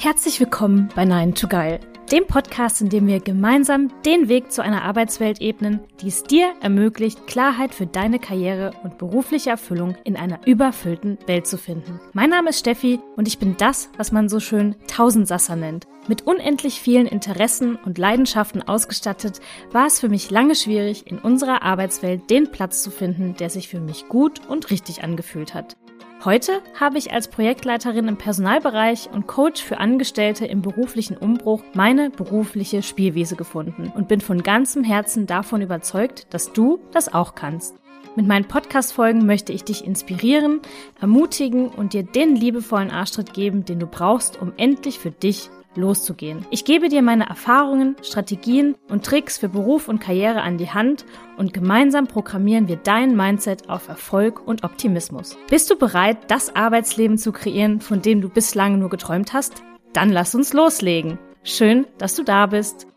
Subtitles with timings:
[0.00, 1.80] Herzlich willkommen bei Nein to Geil,
[2.12, 6.54] dem Podcast, in dem wir gemeinsam den Weg zu einer Arbeitswelt ebnen, die es dir
[6.60, 11.98] ermöglicht, Klarheit für deine Karriere und berufliche Erfüllung in einer überfüllten Welt zu finden.
[12.12, 15.88] Mein Name ist Steffi und ich bin das, was man so schön Tausendsasser nennt.
[16.06, 19.40] Mit unendlich vielen Interessen und Leidenschaften ausgestattet,
[19.72, 23.66] war es für mich lange schwierig, in unserer Arbeitswelt den Platz zu finden, der sich
[23.66, 25.76] für mich gut und richtig angefühlt hat.
[26.24, 32.10] Heute habe ich als Projektleiterin im Personalbereich und Coach für Angestellte im beruflichen Umbruch meine
[32.10, 37.76] berufliche Spielwiese gefunden und bin von ganzem Herzen davon überzeugt, dass du das auch kannst.
[38.16, 40.60] Mit meinen Podcast-Folgen möchte ich dich inspirieren,
[41.00, 46.44] ermutigen und dir den liebevollen Arschtritt geben, den du brauchst, um endlich für dich loszugehen.
[46.50, 51.04] Ich gebe dir meine Erfahrungen, Strategien und Tricks für Beruf und Karriere an die Hand
[51.36, 55.38] und gemeinsam programmieren wir dein Mindset auf Erfolg und Optimismus.
[55.48, 59.62] Bist du bereit, das Arbeitsleben zu kreieren, von dem du bislang nur geträumt hast?
[59.92, 61.18] Dann lass uns loslegen.
[61.44, 62.87] Schön, dass du da bist.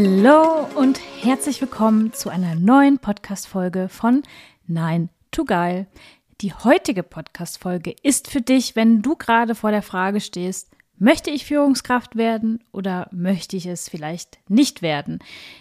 [0.00, 4.22] Hallo und herzlich willkommen zu einer neuen Podcast-Folge von
[4.68, 5.88] Nein to Geil.
[6.40, 11.46] Die heutige Podcast-Folge ist für dich, wenn du gerade vor der Frage stehst, möchte ich
[11.46, 15.18] Führungskraft werden oder möchte ich es vielleicht nicht werden?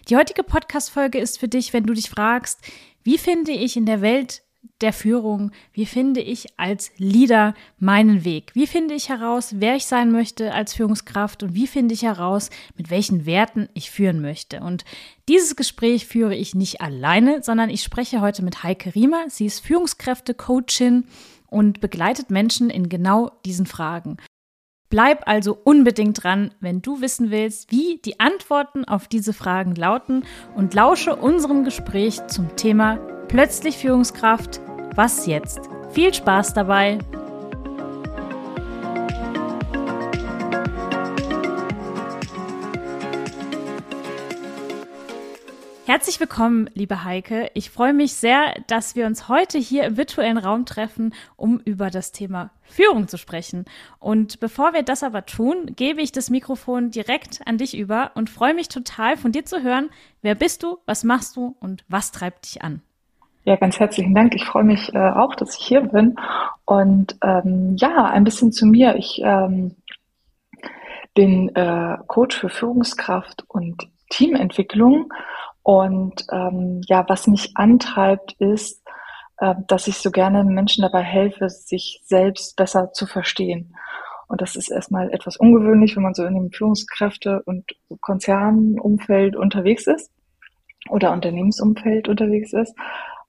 [0.07, 2.59] Die heutige Podcast-Folge ist für dich, wenn du dich fragst,
[3.01, 4.43] wie finde ich in der Welt
[4.81, 8.51] der Führung, wie finde ich als Leader meinen Weg?
[8.53, 12.49] Wie finde ich heraus, wer ich sein möchte als Führungskraft und wie finde ich heraus,
[12.75, 14.61] mit welchen Werten ich führen möchte?
[14.61, 14.85] Und
[15.29, 19.29] dieses Gespräch führe ich nicht alleine, sondern ich spreche heute mit Heike Riemer.
[19.29, 21.05] Sie ist Führungskräfte-Coachin
[21.47, 24.17] und begleitet Menschen in genau diesen Fragen.
[24.89, 30.23] Bleib also unbedingt dran, wenn du wissen willst, wie die Antworten auf diese Fragen lauten
[30.55, 34.61] und lausche unserem Gespräch zum Thema Plötzlich Führungskraft,
[34.95, 35.59] was jetzt?
[35.91, 36.97] Viel Spaß dabei!
[45.85, 47.51] Herzlich willkommen, liebe Heike.
[47.53, 51.89] Ich freue mich sehr, dass wir uns heute hier im virtuellen Raum treffen, um über
[51.89, 53.65] das Thema Führung zu sprechen.
[53.99, 58.29] Und bevor wir das aber tun, gebe ich das Mikrofon direkt an dich über und
[58.29, 59.89] freue mich total von dir zu hören.
[60.21, 62.81] Wer bist du, was machst du und was treibt dich an?
[63.47, 64.35] Ja, ganz herzlichen Dank.
[64.35, 66.17] Ich freue mich äh, auch, dass ich hier bin.
[66.65, 68.97] Und ähm, ja, ein bisschen zu mir.
[68.97, 69.73] Ich ähm,
[71.15, 75.13] bin äh, Coach für Führungskraft und Teamentwicklung.
[75.63, 78.83] Und ähm, ja, was mich antreibt, ist,
[79.37, 83.77] äh, dass ich so gerne Menschen dabei helfe, sich selbst besser zu verstehen.
[84.27, 87.63] Und das ist erstmal etwas ungewöhnlich, wenn man so in dem Führungskräfte- und
[88.01, 90.11] Konzernumfeld unterwegs ist
[90.89, 92.75] oder Unternehmensumfeld unterwegs ist.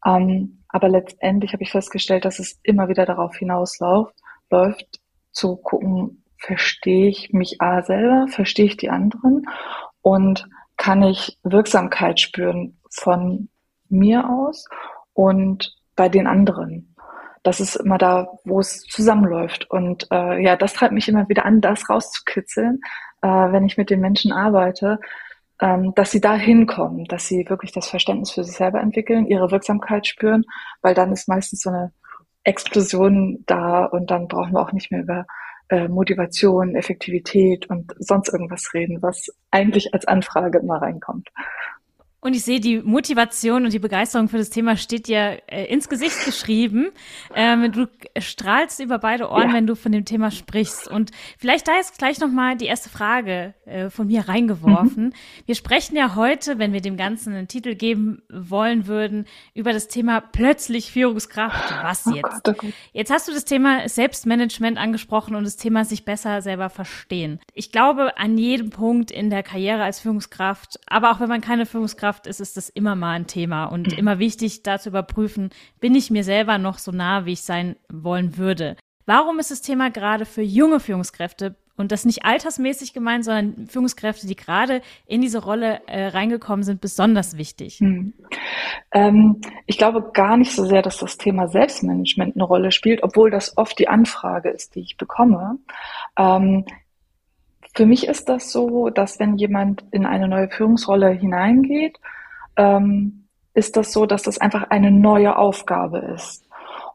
[0.05, 4.15] Ähm, aber letztendlich habe ich festgestellt, dass es immer wieder darauf hinausläuft,
[4.51, 5.01] läuft,
[5.33, 9.47] zu gucken, verstehe ich mich A selber, verstehe ich die anderen
[10.03, 13.49] und kann ich Wirksamkeit spüren von
[13.89, 14.67] mir aus
[15.13, 16.95] und bei den anderen.
[17.43, 19.71] Das ist immer da, wo es zusammenläuft.
[19.71, 22.81] Und äh, ja, das treibt mich immer wieder an, das rauszukitzeln,
[23.23, 25.01] äh, wenn ich mit den Menschen arbeite,
[25.61, 29.51] ähm, dass sie da hinkommen, dass sie wirklich das Verständnis für sich selber entwickeln, ihre
[29.51, 30.45] Wirksamkeit spüren,
[30.83, 31.93] weil dann ist meistens so eine
[32.45, 35.27] Explosion da und dann brauchen wir auch nicht mehr über
[35.69, 41.29] äh, Motivation, Effektivität und sonst irgendwas reden, was eigentlich als Anfrage immer reinkommt.
[42.21, 45.89] Und ich sehe, die Motivation und die Begeisterung für das Thema steht dir äh, ins
[45.89, 46.89] Gesicht geschrieben.
[47.37, 47.87] Ähm, du
[48.19, 49.55] strahlst über beide Ohren, ja.
[49.55, 50.89] wenn du von dem Thema sprichst.
[50.89, 55.05] Und vielleicht da jetzt gleich nochmal die erste Frage äh, von mir reingeworfen.
[55.05, 55.13] Mhm.
[55.47, 59.87] Wir sprechen ja heute, wenn wir dem Ganzen einen Titel geben wollen würden, über das
[59.87, 61.73] Thema plötzlich Führungskraft.
[61.85, 62.49] Was oh jetzt?
[62.49, 62.55] Oh
[62.93, 67.39] Jetzt hast du das Thema Selbstmanagement angesprochen und das Thema sich besser selber verstehen.
[67.55, 71.65] Ich glaube, an jedem Punkt in der Karriere als Führungskraft, aber auch wenn man keine
[71.65, 73.99] Führungskraft Führungskraft ist, ist das immer mal ein Thema und mhm.
[73.99, 75.51] immer wichtig, da zu überprüfen,
[75.81, 78.77] bin ich mir selber noch so nah, wie ich sein wollen würde.
[79.07, 84.27] Warum ist das Thema gerade für junge Führungskräfte und das nicht altersmäßig gemeint, sondern Führungskräfte,
[84.27, 87.79] die gerade in diese Rolle äh, reingekommen sind, besonders wichtig?
[87.79, 88.13] Hm.
[88.93, 93.31] Ähm, ich glaube gar nicht so sehr, dass das Thema Selbstmanagement eine Rolle spielt, obwohl
[93.31, 95.59] das oft die Anfrage ist, die ich bekomme.
[96.19, 96.65] Ähm,
[97.79, 101.97] für mich ist das so, dass wenn jemand in eine neue Führungsrolle hineingeht,
[102.57, 106.45] ähm, ist das so, dass das einfach eine neue Aufgabe ist.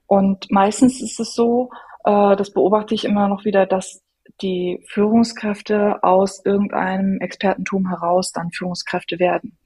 [0.08, 1.70] Und meistens ist es so,
[2.04, 4.04] äh, das beobachte ich immer noch wieder, dass
[4.42, 9.58] die Führungskräfte aus irgendeinem Expertentum heraus dann Führungskräfte werden.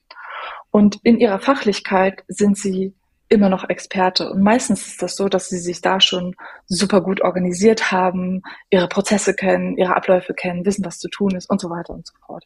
[0.69, 2.93] Und in ihrer Fachlichkeit sind sie
[3.29, 4.31] immer noch Experte.
[4.31, 6.35] Und meistens ist das so, dass sie sich da schon
[6.65, 11.49] super gut organisiert haben, ihre Prozesse kennen, ihre Abläufe kennen, wissen, was zu tun ist
[11.49, 12.45] und so weiter und so fort.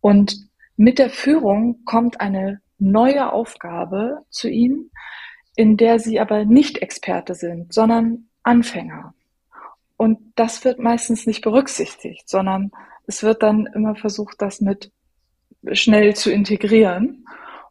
[0.00, 0.36] Und
[0.76, 4.90] mit der Führung kommt eine neue Aufgabe zu ihnen,
[5.56, 9.14] in der sie aber nicht Experte sind, sondern Anfänger.
[9.96, 12.72] Und das wird meistens nicht berücksichtigt, sondern
[13.06, 14.90] es wird dann immer versucht, das mit
[15.72, 17.24] schnell zu integrieren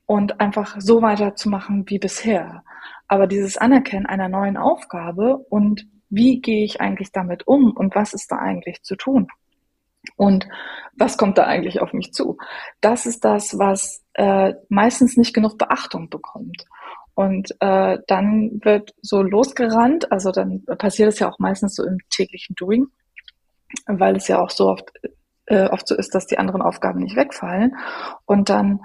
[0.05, 2.63] und einfach so weiterzumachen wie bisher.
[3.07, 8.13] Aber dieses Anerkennen einer neuen Aufgabe und wie gehe ich eigentlich damit um und was
[8.13, 9.27] ist da eigentlich zu tun?
[10.15, 10.47] Und
[10.97, 12.37] was kommt da eigentlich auf mich zu?
[12.81, 16.65] Das ist das, was äh, meistens nicht genug Beachtung bekommt.
[17.15, 21.99] Und äh, dann wird so losgerannt, also dann passiert es ja auch meistens so im
[22.09, 22.87] täglichen Doing,
[23.85, 24.91] weil es ja auch so oft,
[25.45, 27.75] äh, oft so ist, dass die anderen Aufgaben nicht wegfallen.
[28.25, 28.81] Und dann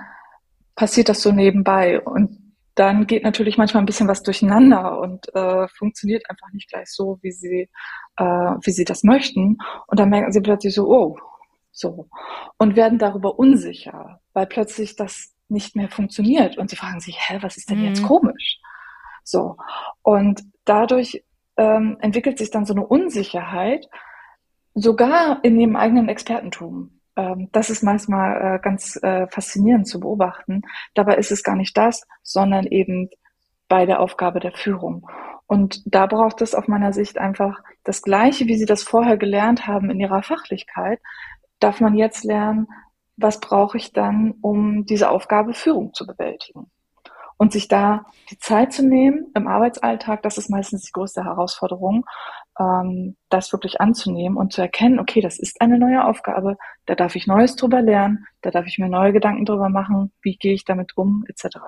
[0.78, 2.00] passiert das so nebenbei.
[2.00, 2.38] Und
[2.76, 7.18] dann geht natürlich manchmal ein bisschen was durcheinander und äh, funktioniert einfach nicht gleich so,
[7.20, 7.68] wie sie,
[8.16, 9.58] äh, wie sie das möchten.
[9.88, 11.18] Und dann merken sie plötzlich so, oh,
[11.72, 12.08] so.
[12.58, 17.38] Und werden darüber unsicher, weil plötzlich das nicht mehr funktioniert und sie fragen sich, hä,
[17.40, 17.86] was ist denn mhm.
[17.86, 18.60] jetzt komisch?
[19.24, 19.56] So.
[20.02, 21.24] Und dadurch
[21.56, 23.88] ähm, entwickelt sich dann so eine Unsicherheit,
[24.74, 26.97] sogar in dem eigenen Expertentum.
[27.18, 30.62] Ähm, das ist manchmal äh, ganz äh, faszinierend zu beobachten.
[30.94, 33.10] Dabei ist es gar nicht das, sondern eben
[33.66, 35.06] bei der Aufgabe der Führung.
[35.46, 39.66] Und da braucht es auf meiner Sicht einfach das Gleiche, wie Sie das vorher gelernt
[39.66, 41.00] haben in Ihrer Fachlichkeit,
[41.58, 42.68] darf man jetzt lernen,
[43.16, 46.70] was brauche ich dann, um diese Aufgabe Führung zu bewältigen.
[47.36, 52.04] Und sich da die Zeit zu nehmen im Arbeitsalltag, das ist meistens die größte Herausforderung,
[52.58, 56.56] ähm, das wirklich anzunehmen und zu erkennen, okay, das ist eine neue Aufgabe,
[56.86, 60.36] da darf ich Neues drüber lernen, da darf ich mir neue Gedanken drüber machen, wie
[60.36, 61.58] gehe ich damit um, etc.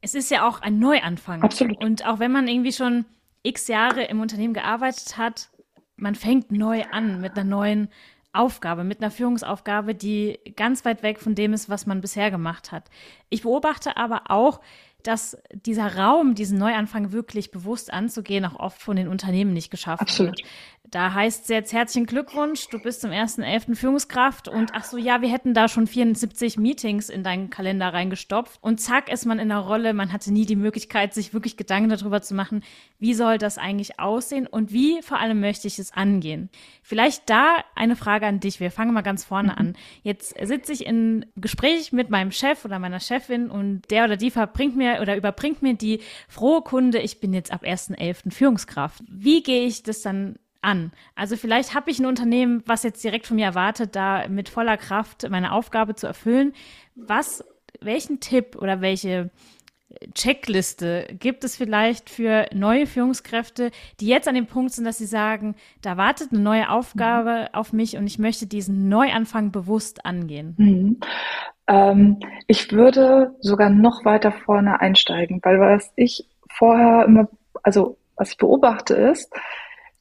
[0.00, 1.42] Es ist ja auch ein Neuanfang.
[1.42, 1.82] Absolut.
[1.82, 3.06] Und auch wenn man irgendwie schon
[3.42, 5.50] x Jahre im Unternehmen gearbeitet hat,
[5.96, 7.88] man fängt neu an mit einer neuen
[8.32, 12.72] Aufgabe, mit einer Führungsaufgabe, die ganz weit weg von dem ist, was man bisher gemacht
[12.72, 12.90] hat.
[13.30, 14.60] Ich beobachte aber auch,
[15.04, 20.02] dass dieser Raum, diesen Neuanfang wirklich bewusst anzugehen, auch oft von den Unternehmen nicht geschafft
[20.02, 20.38] Absolut.
[20.38, 20.48] wird.
[20.90, 23.74] Da heißt es jetzt herzlichen Glückwunsch, du bist zum 1.11.
[23.74, 28.58] Führungskraft und ach so, ja, wir hätten da schon 74 Meetings in deinen Kalender reingestopft
[28.62, 31.88] und zack ist man in der Rolle, man hatte nie die Möglichkeit, sich wirklich Gedanken
[31.88, 32.62] darüber zu machen,
[32.98, 36.50] wie soll das eigentlich aussehen und wie vor allem möchte ich es angehen.
[36.82, 39.58] Vielleicht da eine Frage an dich, wir fangen mal ganz vorne mhm.
[39.58, 39.76] an.
[40.02, 44.30] Jetzt sitze ich in Gespräch mit meinem Chef oder meiner Chefin und der oder die
[44.30, 48.32] verbringt mir oder überbringt mir die frohe Kunde, ich bin jetzt ab 1.11.
[48.32, 49.02] Führungskraft.
[49.08, 50.92] Wie gehe ich das dann an?
[51.14, 54.76] Also vielleicht habe ich ein Unternehmen, was jetzt direkt von mir erwartet, da mit voller
[54.76, 56.54] Kraft meine Aufgabe zu erfüllen.
[56.94, 57.44] Was,
[57.80, 59.30] welchen Tipp oder welche
[60.14, 63.70] Checkliste gibt es vielleicht für neue Führungskräfte,
[64.00, 67.54] die jetzt an dem Punkt sind, dass sie sagen, da wartet eine neue Aufgabe mhm.
[67.54, 70.54] auf mich und ich möchte diesen Neuanfang bewusst angehen?
[70.58, 71.00] Mhm.
[71.66, 77.28] Ähm, ich würde sogar noch weiter vorne einsteigen, weil was ich vorher immer,
[77.62, 79.32] also was ich beobachte ist,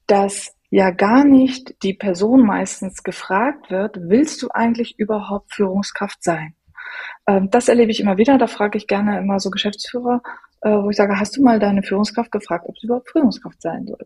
[0.08, 6.56] dass ja gar nicht die Person meistens gefragt wird, willst du eigentlich überhaupt Führungskraft sein?
[7.28, 8.38] Ähm, das erlebe ich immer wieder.
[8.38, 10.22] Da frage ich gerne immer so Geschäftsführer,
[10.62, 13.86] äh, wo ich sage, hast du mal deine Führungskraft gefragt, ob sie überhaupt Führungskraft sein
[13.88, 14.06] soll?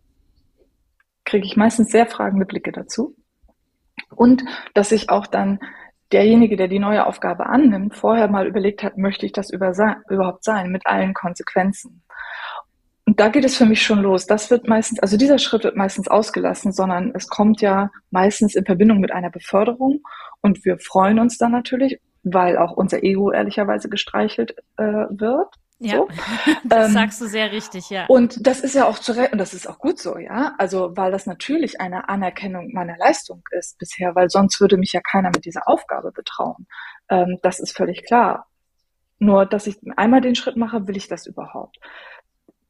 [1.26, 3.16] Kriege ich meistens sehr fragende Blicke dazu.
[4.16, 4.44] Und
[4.74, 5.60] dass ich auch dann
[6.12, 10.72] derjenige, der die neue Aufgabe annimmt, vorher mal überlegt hat, möchte ich das überhaupt sein,
[10.72, 12.04] mit allen Konsequenzen.
[13.06, 14.26] Und da geht es für mich schon los.
[14.26, 18.66] Das wird meistens, also dieser Schritt wird meistens ausgelassen, sondern es kommt ja meistens in
[18.66, 20.02] Verbindung mit einer Beförderung
[20.42, 22.00] und wir freuen uns dann natürlich,
[22.34, 25.54] weil auch unser Ego ehrlicherweise gestreichelt äh, wird.
[25.80, 26.08] Ja, so.
[26.64, 28.06] das ähm, sagst du sehr richtig, ja.
[28.08, 30.56] Und das ist ja auch zu und das ist auch gut so, ja.
[30.58, 35.02] Also, weil das natürlich eine Anerkennung meiner Leistung ist bisher, weil sonst würde mich ja
[35.02, 36.68] keiner mit dieser Aufgabe betrauen.
[37.10, 38.48] Ähm, das ist völlig klar.
[39.20, 41.78] Nur, dass ich einmal den Schritt mache, will ich das überhaupt?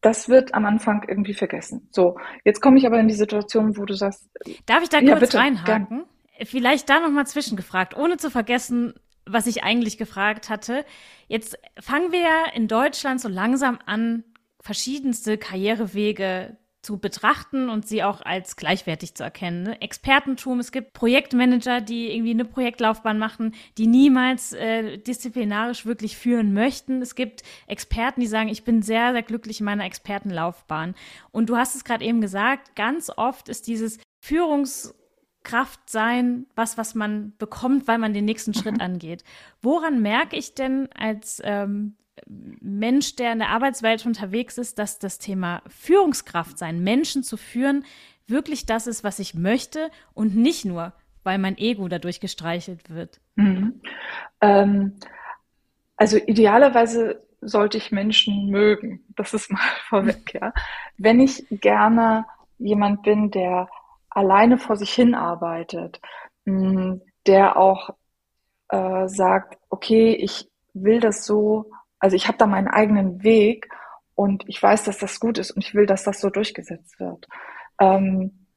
[0.01, 1.89] Das wird am Anfang irgendwie vergessen.
[1.91, 4.29] So, jetzt komme ich aber in die Situation, wo du sagst.
[4.65, 6.05] Darf ich da ja, kurz bitte, reinhaken?
[6.37, 6.47] Gern.
[6.47, 8.93] Vielleicht da nochmal zwischengefragt, ohne zu vergessen,
[9.27, 10.86] was ich eigentlich gefragt hatte.
[11.27, 14.24] Jetzt fangen wir ja in Deutschland so langsam an,
[14.60, 19.63] verschiedenste Karrierewege zu betrachten und sie auch als gleichwertig zu erkennen.
[19.63, 19.81] Ne?
[19.81, 26.53] Expertentum, es gibt Projektmanager, die irgendwie eine Projektlaufbahn machen, die niemals äh, disziplinarisch wirklich führen
[26.53, 27.01] möchten.
[27.01, 30.96] Es gibt Experten, die sagen, ich bin sehr, sehr glücklich in meiner Expertenlaufbahn.
[31.31, 34.96] Und du hast es gerade eben gesagt, ganz oft ist dieses Führungs
[35.47, 38.81] Führungskraft sein was, was man bekommt, weil man den nächsten Schritt mhm.
[38.81, 39.23] angeht.
[39.61, 41.95] Woran merke ich denn als ähm,
[42.27, 47.85] Mensch, der in der Arbeitswelt unterwegs ist, dass das Thema Führungskraft sein, Menschen zu führen,
[48.27, 53.21] wirklich das ist, was ich möchte und nicht nur, weil mein Ego dadurch gestreichelt wird?
[53.35, 53.81] Mhm.
[54.41, 54.93] Ähm,
[55.95, 59.05] also idealerweise sollte ich Menschen mögen.
[59.15, 60.53] Das ist mal vorweg, ja.
[60.97, 62.25] Wenn ich gerne
[62.57, 63.69] jemand bin, der
[64.17, 66.01] alleine vor sich hin arbeitet,
[66.45, 66.95] mm,
[67.27, 67.91] der auch
[68.69, 71.69] äh, sagt, okay, ich will das so,
[72.00, 73.69] also ich habe da meinen eigenen Weg
[74.15, 77.27] und ich weiß, dass das gut ist und ich will, dass das so durchgesetzt wird.
[77.79, 78.47] Ähm,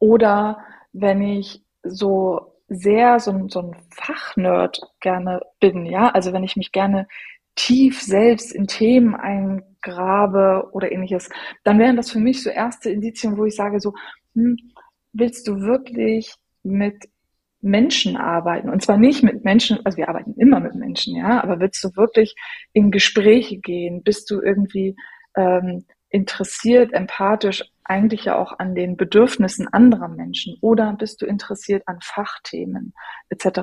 [0.00, 0.58] oder
[0.92, 6.72] wenn ich so sehr so, so ein Fachnerd gerne bin, ja, also wenn ich mich
[6.72, 7.06] gerne
[7.54, 11.30] tief selbst in Themen eingrabe oder ähnliches,
[11.62, 13.94] dann wären das für mich so erste Indizien, wo ich sage so,
[14.34, 14.56] hm,
[15.12, 17.08] willst du wirklich mit
[17.60, 18.68] Menschen arbeiten?
[18.68, 21.96] Und zwar nicht mit Menschen, also wir arbeiten immer mit Menschen, ja, aber willst du
[21.96, 22.34] wirklich
[22.72, 24.02] in Gespräche gehen?
[24.02, 24.96] Bist du irgendwie
[25.36, 31.82] ähm, interessiert, empathisch eigentlich ja auch an den Bedürfnissen anderer Menschen oder bist du interessiert
[31.86, 32.94] an Fachthemen
[33.28, 33.60] etc.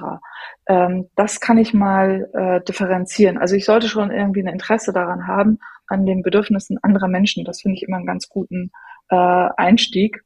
[0.68, 3.38] Ähm, das kann ich mal äh, differenzieren.
[3.38, 7.46] Also ich sollte schon irgendwie ein Interesse daran haben, an den Bedürfnissen anderer Menschen.
[7.46, 8.72] Das finde ich immer einen ganz guten
[9.10, 10.24] äh, Einstieg,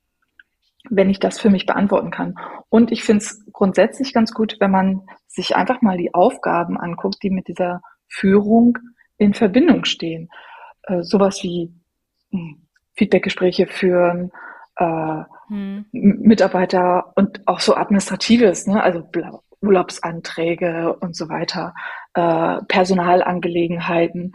[0.89, 2.35] wenn ich das für mich beantworten kann.
[2.69, 7.17] Und ich finde es grundsätzlich ganz gut, wenn man sich einfach mal die Aufgaben anguckt,
[7.23, 8.77] die mit dieser Führung
[9.17, 10.29] in Verbindung stehen.
[10.83, 11.73] Äh, sowas wie
[12.31, 14.31] hm, Feedbackgespräche führen,
[14.77, 15.85] äh, hm.
[15.91, 18.81] Mitarbeiter und auch so Administratives, ne?
[18.81, 19.07] also
[19.61, 21.73] Urlaubsanträge und so weiter,
[22.13, 24.33] äh, Personalangelegenheiten.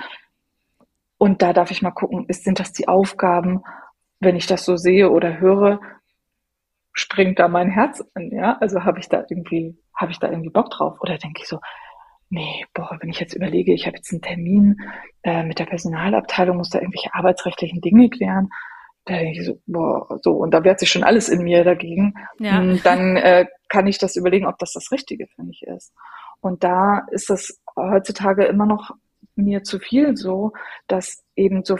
[1.18, 3.62] Und da darf ich mal gucken, ist, sind das die Aufgaben,
[4.20, 5.80] wenn ich das so sehe oder höre,
[7.00, 8.58] springt da mein Herz an, ja?
[8.60, 10.98] Also habe ich da irgendwie, habe ich da irgendwie Bock drauf?
[11.00, 11.58] Oder denke ich so,
[12.28, 14.76] nee, boah, wenn ich jetzt überlege, ich habe jetzt einen Termin
[15.22, 18.50] äh, mit der Personalabteilung, muss da irgendwelche arbeitsrechtlichen Dinge klären,
[19.06, 22.14] da denke ich so, boah, so, und da wehrt sich schon alles in mir dagegen,
[22.38, 22.58] ja.
[22.58, 25.94] Hm, dann äh, kann ich das überlegen, ob das das Richtige für mich ist.
[26.40, 28.90] Und da ist das heutzutage immer noch
[29.36, 30.52] mir zu viel so,
[30.86, 31.78] dass eben so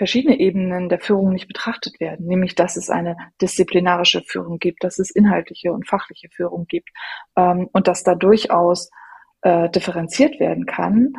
[0.00, 4.98] verschiedene Ebenen der Führung nicht betrachtet werden, nämlich dass es eine disziplinarische Führung gibt, dass
[4.98, 6.88] es inhaltliche und fachliche Führung gibt
[7.36, 8.90] ähm, und dass da durchaus
[9.42, 11.12] äh, differenziert werden kann.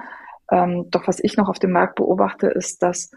[0.51, 3.11] Ähm, doch was ich noch auf dem Markt beobachte, ist, dass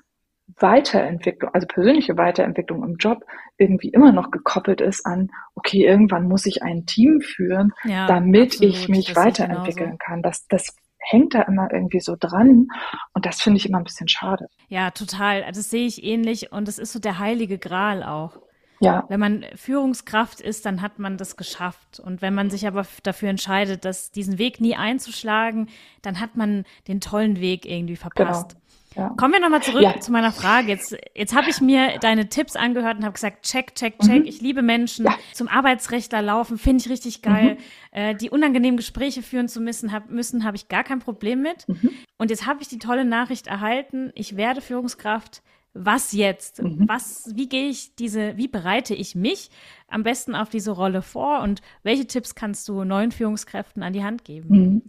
[0.61, 3.25] Weiterentwicklung, also persönliche Weiterentwicklung im Job
[3.56, 8.56] irgendwie immer noch gekoppelt ist an, okay, irgendwann muss ich ein Team führen, ja, damit
[8.56, 10.21] absolut, ich mich weiterentwickeln kann.
[10.21, 12.68] Das, das hängt da immer irgendwie so dran
[13.12, 14.49] und das finde ich immer ein bisschen schade.
[14.68, 15.44] Ja, total.
[15.52, 18.38] Das sehe ich ähnlich und es ist so der heilige Gral auch.
[18.80, 19.04] Ja.
[19.08, 22.00] Wenn man Führungskraft ist, dann hat man das geschafft.
[22.00, 25.68] Und wenn man sich aber dafür entscheidet, dass diesen Weg nie einzuschlagen,
[26.02, 28.50] dann hat man den tollen Weg irgendwie verpasst.
[28.50, 28.63] Genau.
[28.97, 29.09] Ja.
[29.17, 29.99] Kommen wir nochmal zurück ja.
[30.01, 30.69] zu meiner Frage.
[30.69, 34.23] Jetzt, jetzt habe ich mir deine Tipps angehört und habe gesagt, check, check, check.
[34.23, 34.29] Mhm.
[34.29, 35.07] Ich liebe Menschen.
[35.07, 35.17] Ja.
[35.33, 37.55] Zum Arbeitsrechtler laufen, finde ich richtig geil.
[37.55, 37.59] Mhm.
[37.99, 41.69] Äh, die unangenehmen Gespräche führen zu müssen, habe müssen, hab ich gar kein Problem mit.
[41.69, 41.91] Mhm.
[42.19, 45.43] Und jetzt habe ich die tolle Nachricht erhalten, ich werde Führungskraft.
[45.77, 46.63] Was jetzt?
[46.63, 46.85] Mhm.
[46.87, 49.51] Was, wie gehe ich diese, wie bereite ich mich
[49.89, 54.05] am besten auf diese Rolle vor und welche Tipps kannst du neuen Führungskräften an die
[54.05, 54.49] Hand geben?
[54.49, 54.83] Mhm.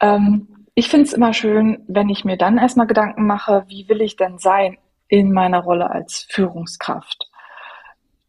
[0.00, 4.00] Ähm ich finde es immer schön, wenn ich mir dann erstmal Gedanken mache, wie will
[4.00, 7.30] ich denn sein in meiner Rolle als Führungskraft.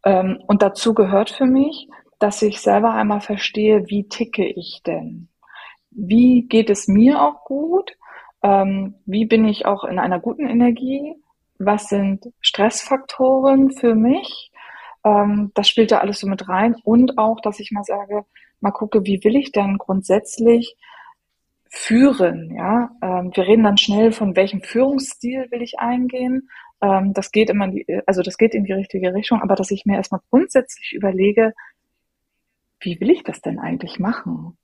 [0.04, 5.28] Ähm, und dazu gehört für mich, dass ich selber einmal verstehe, wie ticke ich denn?
[5.90, 7.96] Wie geht es mir auch gut?
[8.42, 11.14] Ähm, wie bin ich auch in einer guten Energie?
[11.58, 14.50] Was sind Stressfaktoren für mich?
[15.04, 16.76] Ähm, das spielt da alles so mit rein.
[16.84, 18.24] Und auch, dass ich mal sage,
[18.60, 20.76] mal gucke, wie will ich denn grundsätzlich
[21.74, 22.54] führen.
[22.54, 26.50] Ja, ähm, wir reden dann schnell von welchem Führungsstil will ich eingehen.
[26.82, 29.70] Ähm, das geht immer, in die, also das geht in die richtige Richtung, aber dass
[29.70, 31.54] ich mir erstmal grundsätzlich überlege,
[32.80, 34.58] wie will ich das denn eigentlich machen?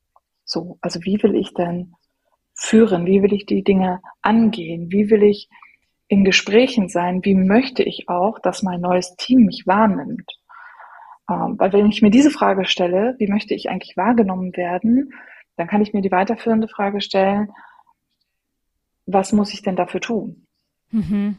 [0.45, 1.95] So, also wie will ich denn
[2.55, 3.07] führen?
[3.07, 4.93] Wie will ich die Dinge angehen?
[4.93, 5.49] Wie will ich
[6.09, 7.25] in Gesprächen sein?
[7.25, 10.31] Wie möchte ich auch, dass mein neues Team mich wahrnimmt?
[11.31, 15.15] Ähm, weil wenn ich mir diese Frage stelle, wie möchte ich eigentlich wahrgenommen werden,
[15.59, 17.53] dann kann ich mir die weiterführende Frage stellen,
[19.07, 20.47] was muss ich denn dafür tun?
[20.91, 21.37] Mhm.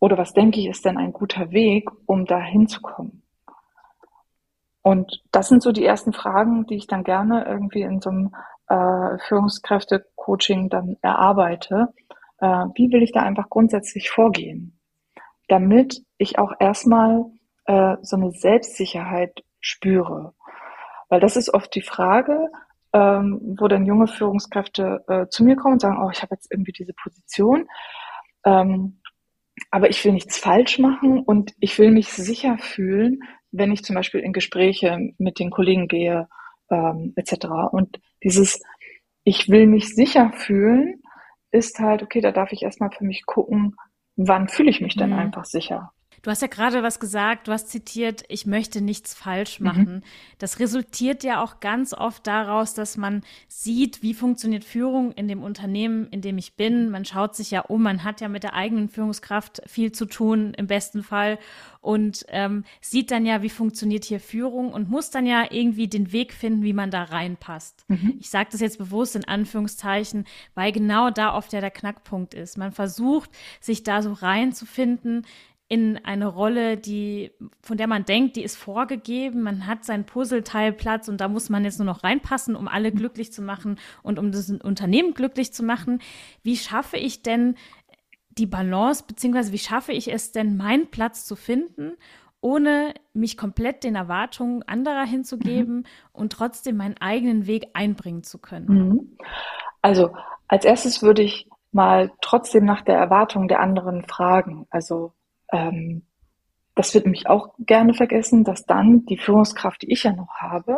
[0.00, 3.22] Oder was denke ich ist denn ein guter Weg, um da hinzukommen?
[4.82, 8.34] Und das sind so die ersten Fragen, die ich dann gerne irgendwie in so einem
[8.68, 11.92] äh, Führungskräfte-Coaching dann erarbeite.
[12.38, 14.80] Äh, wie will ich da einfach grundsätzlich vorgehen?
[15.48, 17.26] Damit ich auch erstmal
[17.66, 20.32] äh, so eine Selbstsicherheit spüre.
[21.10, 22.48] Weil das ist oft die Frage,
[22.92, 26.50] ähm, wo dann junge Führungskräfte äh, zu mir kommen und sagen, oh, ich habe jetzt
[26.50, 27.66] irgendwie diese Position,
[28.44, 29.00] ähm,
[29.70, 33.94] aber ich will nichts falsch machen und ich will mich sicher fühlen, wenn ich zum
[33.94, 36.28] Beispiel in Gespräche mit den Kollegen gehe,
[36.70, 37.46] ähm, etc.
[37.72, 38.62] Und dieses,
[39.24, 41.02] ich will mich sicher fühlen,
[41.50, 43.76] ist halt, okay, da darf ich erstmal für mich gucken,
[44.16, 45.18] wann fühle ich mich denn mhm.
[45.18, 45.92] einfach sicher.
[46.22, 49.66] Du hast ja gerade was gesagt, du hast zitiert, ich möchte nichts falsch mhm.
[49.66, 49.94] machen.
[49.94, 50.02] Mhm.
[50.38, 55.42] Das resultiert ja auch ganz oft daraus, dass man sieht, wie funktioniert Führung in dem
[55.42, 56.90] Unternehmen, in dem ich bin.
[56.90, 60.54] Man schaut sich ja um, man hat ja mit der eigenen Führungskraft viel zu tun,
[60.54, 61.38] im besten Fall,
[61.80, 66.12] und ähm, sieht dann ja, wie funktioniert hier Führung und muss dann ja irgendwie den
[66.12, 67.84] Weg finden, wie man da reinpasst.
[67.88, 68.14] Mhm.
[68.18, 72.58] Ich sage das jetzt bewusst in Anführungszeichen, weil genau da oft ja der Knackpunkt ist.
[72.58, 75.24] Man versucht, sich da so reinzufinden,
[75.68, 81.08] in eine Rolle, die, von der man denkt, die ist vorgegeben, man hat sein Puzzleteilplatz
[81.08, 84.32] und da muss man jetzt nur noch reinpassen, um alle glücklich zu machen und um
[84.32, 86.00] das Unternehmen glücklich zu machen.
[86.42, 87.54] Wie schaffe ich denn
[88.30, 91.92] die Balance, beziehungsweise wie schaffe ich es denn, meinen Platz zu finden,
[92.40, 95.84] ohne mich komplett den Erwartungen anderer hinzugeben mhm.
[96.12, 98.68] und trotzdem meinen eigenen Weg einbringen zu können?
[98.68, 99.16] Mhm.
[99.82, 100.14] Also
[100.46, 104.66] als erstes würde ich mal trotzdem nach der Erwartung der anderen fragen.
[104.70, 105.12] Also
[105.52, 106.02] ähm,
[106.74, 110.76] das wird nämlich auch gerne vergessen, dass dann die Führungskraft, die ich ja noch habe,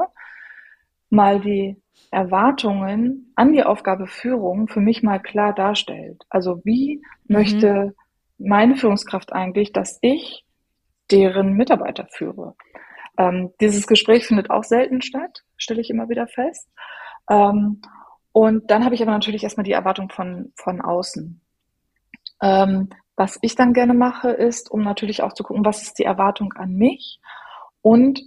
[1.11, 1.77] mal die
[2.11, 6.25] Erwartungen an die Aufgabe Führung für mich mal klar darstellt.
[6.31, 7.37] Also wie mhm.
[7.37, 7.95] möchte
[8.39, 10.45] meine Führungskraft eigentlich, dass ich
[11.11, 12.55] deren Mitarbeiter führe?
[13.19, 16.69] Ähm, dieses Gespräch findet auch selten statt, stelle ich immer wieder fest.
[17.29, 17.83] Ähm,
[18.33, 21.41] und dann habe ich aber natürlich erstmal die Erwartung von, von außen.
[22.43, 22.89] Ähm,
[23.21, 26.55] was ich dann gerne mache, ist, um natürlich auch zu gucken, was ist die Erwartung
[26.55, 27.21] an mich.
[27.83, 28.23] Und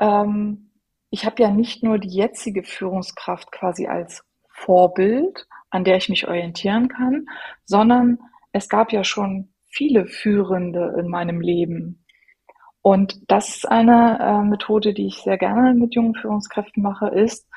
[0.00, 0.70] ähm,
[1.10, 6.28] ich habe ja nicht nur die jetzige Führungskraft quasi als Vorbild, an der ich mich
[6.28, 7.26] orientieren kann,
[7.64, 8.20] sondern
[8.52, 12.04] es gab ja schon viele Führende in meinem Leben.
[12.82, 17.48] Und das ist eine äh, Methode, die ich sehr gerne mit jungen Führungskräften mache, ist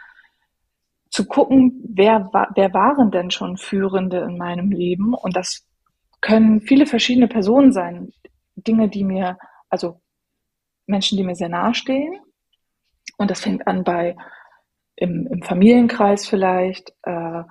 [1.12, 5.69] zu gucken, wer, wer waren denn schon Führende in meinem Leben und das
[6.22, 8.12] können viele verschiedene Personen sein.
[8.56, 9.38] Dinge, die mir,
[9.70, 10.02] also
[10.86, 12.20] Menschen, die mir sehr nahestehen.
[13.18, 14.16] Und das fängt an bei
[14.96, 17.44] im, im Familienkreis vielleicht, äh,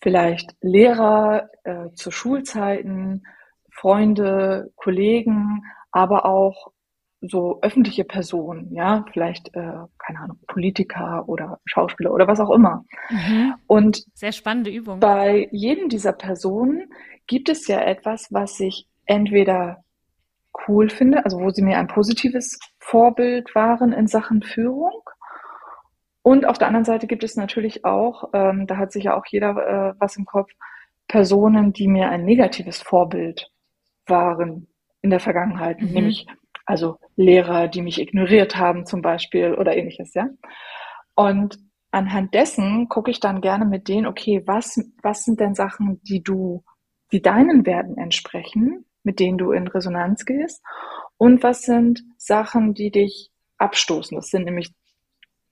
[0.00, 3.22] vielleicht Lehrer äh, zu Schulzeiten,
[3.70, 6.72] Freunde, Kollegen, aber auch
[7.20, 12.84] so öffentliche Personen, ja, vielleicht, äh, keine Ahnung, Politiker oder Schauspieler oder was auch immer.
[13.10, 13.54] Mhm.
[13.66, 15.00] Und sehr spannende Übung.
[15.00, 16.92] Bei jedem dieser Personen
[17.26, 19.84] gibt es ja etwas, was ich entweder
[20.66, 25.02] cool finde, also wo sie mir ein positives Vorbild waren in Sachen Führung.
[26.22, 29.26] Und auf der anderen Seite gibt es natürlich auch, ähm, da hat sich ja auch
[29.26, 30.50] jeder äh, was im Kopf,
[31.08, 33.48] Personen, die mir ein negatives Vorbild
[34.06, 34.66] waren
[35.02, 35.92] in der Vergangenheit, mhm.
[35.92, 36.26] nämlich
[36.64, 40.28] also Lehrer, die mich ignoriert haben zum Beispiel oder ähnliches, ja.
[41.14, 41.58] Und
[41.92, 46.22] anhand dessen gucke ich dann gerne mit denen, okay, was, was sind denn Sachen, die
[46.22, 46.64] du
[47.12, 50.62] die deinen Werten entsprechen, mit denen du in Resonanz gehst?
[51.16, 54.16] Und was sind Sachen, die dich abstoßen?
[54.16, 54.72] Das sind nämlich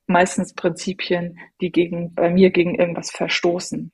[0.07, 3.91] meistens Prinzipien, die gegen, bei mir gegen irgendwas verstoßen.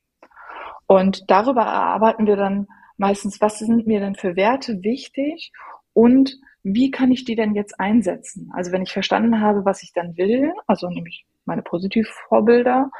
[0.88, 5.52] Und darüber erarbeiten wir dann meistens, was sind mir denn für Werte wichtig
[5.94, 8.52] und wie kann ich die denn jetzt einsetzen?
[8.54, 12.92] Also wenn ich verstanden habe, was ich dann will, also nämlich meine Positivvorbilder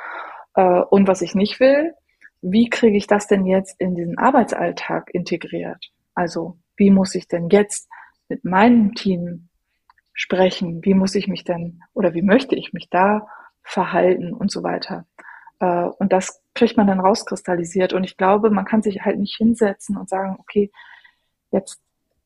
[0.56, 1.94] äh, und was ich nicht will,
[2.42, 5.92] wie kriege ich das denn jetzt in diesen Arbeitsalltag integriert?
[6.14, 7.88] Also wie muss ich denn jetzt
[8.28, 9.50] mit meinem Team
[10.14, 10.84] sprechen?
[10.84, 13.28] Wie muss ich mich denn oder wie möchte ich mich da
[13.64, 15.06] verhalten und so weiter?
[15.60, 17.94] Äh, und das kriegt man dann rauskristallisiert.
[17.94, 20.72] Und ich glaube, man kann sich halt nicht hinsetzen und sagen, okay,
[21.52, 21.80] jetzt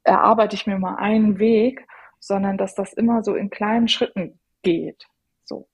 [0.04, 1.88] erarbeite ich mir mal einen Weg,
[2.20, 5.08] sondern dass das immer so in kleinen Schritten geht.
[5.44, 5.68] So.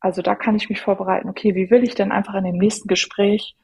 [0.00, 2.88] Also da kann ich mich vorbereiten, okay, wie will ich denn einfach in dem nächsten
[2.88, 3.56] Gespräch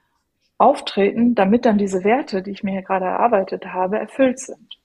[0.62, 4.78] auftreten, damit dann diese Werte, die ich mir hier gerade erarbeitet habe, erfüllt sind.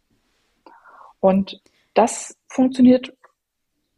[1.19, 1.61] Und
[1.93, 3.15] das funktioniert,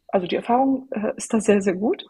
[0.10, 2.06] also die Erfahrung äh, ist da sehr, sehr gut,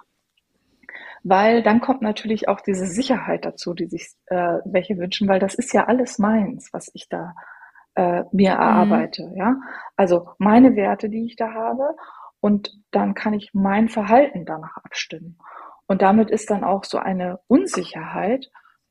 [1.24, 5.54] weil dann kommt natürlich auch diese Sicherheit dazu, die sich äh, welche wünschen, weil das
[5.54, 7.36] ist ja alles meins, was ich da
[7.94, 8.60] äh, mir mhm.
[8.62, 9.28] erarbeite.
[9.28, 9.36] Mhm.
[9.36, 9.56] Ja,
[9.96, 11.96] also meine Werte, die ich da habe,
[12.42, 15.38] und dann kann ich mein Verhalten danach abstimmen.
[15.88, 18.50] Und damit ist dann auch so eine Unsicherheit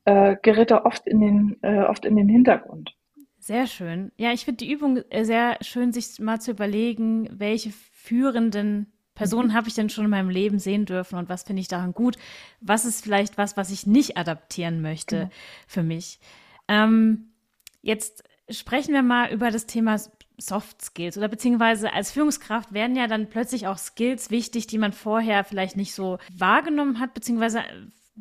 [0.09, 2.95] äh, gerät er oft in den, äh, oft in den Hintergrund.
[3.37, 4.11] Sehr schön.
[4.17, 9.53] Ja, ich finde die Übung äh, sehr schön, sich mal zu überlegen, welche führenden Personen
[9.53, 12.17] habe ich denn schon in meinem Leben sehen dürfen und was finde ich daran gut?
[12.59, 15.31] Was ist vielleicht was, was ich nicht adaptieren möchte genau.
[15.67, 16.19] für mich?
[16.67, 17.33] Ähm,
[17.81, 19.97] jetzt sprechen wir mal über das Thema
[20.37, 24.93] Soft Skills oder beziehungsweise als Führungskraft werden ja dann plötzlich auch Skills wichtig, die man
[24.93, 27.61] vorher vielleicht nicht so wahrgenommen hat, beziehungsweise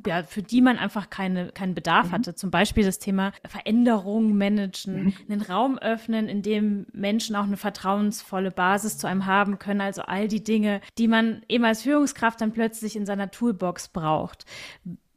[0.07, 2.13] ja, für die man einfach keine, keinen Bedarf mhm.
[2.13, 2.35] hatte.
[2.35, 5.15] Zum Beispiel das Thema Veränderung managen, mhm.
[5.29, 9.81] einen Raum öffnen, in dem Menschen auch eine vertrauensvolle Basis zu einem haben können.
[9.81, 14.45] Also all die Dinge, die man eben als Führungskraft dann plötzlich in seiner Toolbox braucht.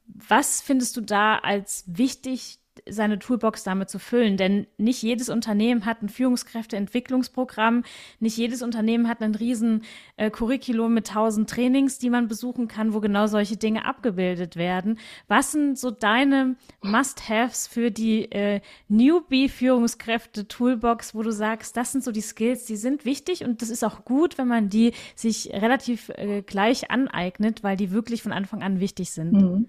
[0.08, 4.38] Was findest du da als wichtig, seine Toolbox damit zu füllen.
[4.38, 7.84] Denn nicht jedes Unternehmen hat ein Führungskräfteentwicklungsprogramm,
[8.20, 9.84] nicht jedes Unternehmen hat ein riesen
[10.18, 15.00] äh, Curriculum mit tausend Trainings, die man besuchen kann, wo genau solche Dinge abgebildet werden.
[15.28, 22.12] Was sind so deine Must-Haves für die äh, Newbie-Führungskräfte-Toolbox, wo du sagst, das sind so
[22.12, 26.10] die Skills, die sind wichtig und das ist auch gut, wenn man die sich relativ
[26.10, 29.34] äh, gleich aneignet, weil die wirklich von Anfang an wichtig sind.
[29.34, 29.68] Mhm.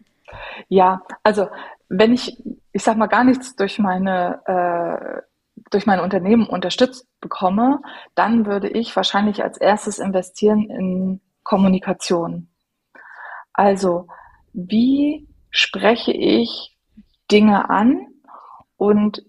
[0.69, 1.49] Ja, also
[1.89, 2.43] wenn ich,
[2.73, 5.23] ich sag mal, gar nichts durch meine, äh,
[5.71, 7.81] durch mein Unternehmen unterstützt bekomme,
[8.15, 12.49] dann würde ich wahrscheinlich als erstes investieren in Kommunikation.
[13.53, 14.09] Also,
[14.53, 16.77] wie spreche ich
[17.31, 18.07] Dinge an
[18.77, 19.23] und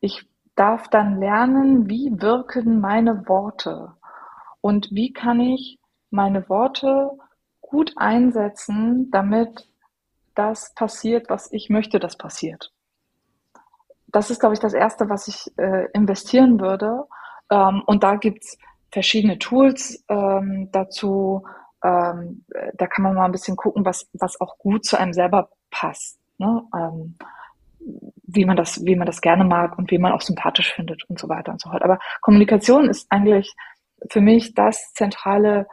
[0.00, 3.94] ich darf dann lernen, wie wirken meine Worte
[4.60, 5.78] und wie kann ich
[6.10, 7.10] meine Worte
[7.66, 9.68] gut einsetzen, damit
[10.34, 12.72] das passiert, was ich möchte, dass passiert.
[14.08, 17.04] Das ist, glaube ich, das Erste, was ich äh, investieren würde.
[17.50, 18.56] Ähm, und da gibt's
[18.92, 21.44] verschiedene Tools ähm, dazu.
[21.82, 25.50] Ähm, da kann man mal ein bisschen gucken, was, was auch gut zu einem selber
[25.70, 26.18] passt.
[26.38, 26.62] Ne?
[26.74, 27.16] Ähm,
[28.26, 31.18] wie man das, wie man das gerne mag und wie man auch sympathisch findet und
[31.18, 31.82] so weiter und so fort.
[31.82, 33.54] Aber Kommunikation ist eigentlich
[34.10, 35.66] für mich das zentrale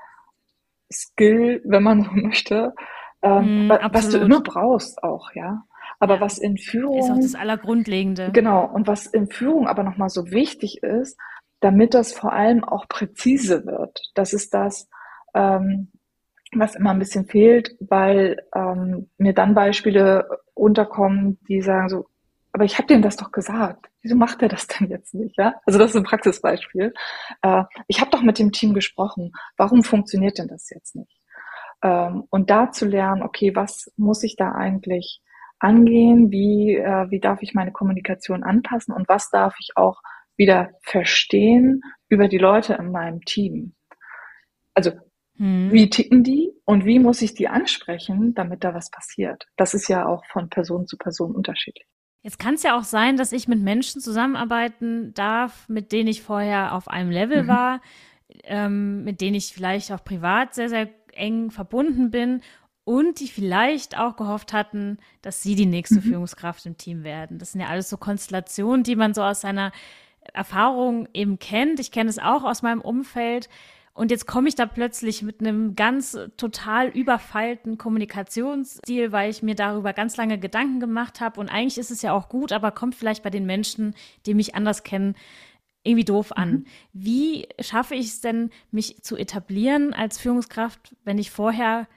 [0.93, 2.73] Skill, wenn man so möchte,
[3.21, 5.63] ähm, mm, was du immer brauchst auch, ja.
[5.99, 6.21] Aber ja.
[6.21, 8.31] was in Führung ist auch das Allergrundlegende.
[8.33, 8.65] Genau.
[8.65, 11.17] Und was in Führung aber nochmal so wichtig ist,
[11.61, 14.11] damit das vor allem auch präzise wird.
[14.15, 14.89] Das ist das,
[15.33, 15.91] ähm,
[16.53, 22.07] was immer ein bisschen fehlt, weil ähm, mir dann Beispiele unterkommen, die sagen so,
[22.51, 23.89] aber ich habe dem das doch gesagt.
[24.03, 25.37] Wieso macht er das denn jetzt nicht?
[25.37, 25.55] Ja?
[25.65, 26.93] Also das ist ein Praxisbeispiel.
[27.41, 29.31] Äh, ich habe doch mit dem Team gesprochen.
[29.57, 31.17] Warum funktioniert denn das jetzt nicht?
[31.81, 35.21] Ähm, und da zu lernen, okay, was muss ich da eigentlich
[35.59, 36.31] angehen?
[36.31, 38.93] Wie, äh, wie darf ich meine Kommunikation anpassen?
[38.93, 40.01] Und was darf ich auch
[40.35, 43.73] wieder verstehen über die Leute in meinem Team?
[44.73, 44.91] Also
[45.37, 45.71] hm.
[45.71, 49.47] Wie ticken die und wie muss ich die ansprechen, damit da was passiert?
[49.57, 51.87] Das ist ja auch von Person zu Person unterschiedlich.
[52.23, 56.23] Jetzt kann es ja auch sein, dass ich mit Menschen zusammenarbeiten darf, mit denen ich
[56.23, 57.47] vorher auf einem Level mhm.
[57.47, 57.81] war,
[58.45, 62.41] ähm, mit denen ich vielleicht auch privat sehr, sehr eng verbunden bin
[62.85, 66.03] und die vielleicht auch gehofft hatten, dass sie die nächste mhm.
[66.03, 67.39] Führungskraft im Team werden.
[67.39, 69.73] Das sind ja alles so Konstellationen, die man so aus seiner
[70.33, 71.81] Erfahrung eben kennt.
[71.81, 73.49] Ich kenne es auch aus meinem Umfeld.
[73.93, 79.53] Und jetzt komme ich da plötzlich mit einem ganz total überfeilten Kommunikationsstil, weil ich mir
[79.53, 81.39] darüber ganz lange Gedanken gemacht habe.
[81.39, 83.93] Und eigentlich ist es ja auch gut, aber kommt vielleicht bei den Menschen,
[84.25, 85.15] die mich anders kennen,
[85.83, 86.51] irgendwie doof an.
[86.51, 86.65] Mhm.
[86.93, 91.87] Wie schaffe ich es denn, mich zu etablieren als Führungskraft, wenn ich vorher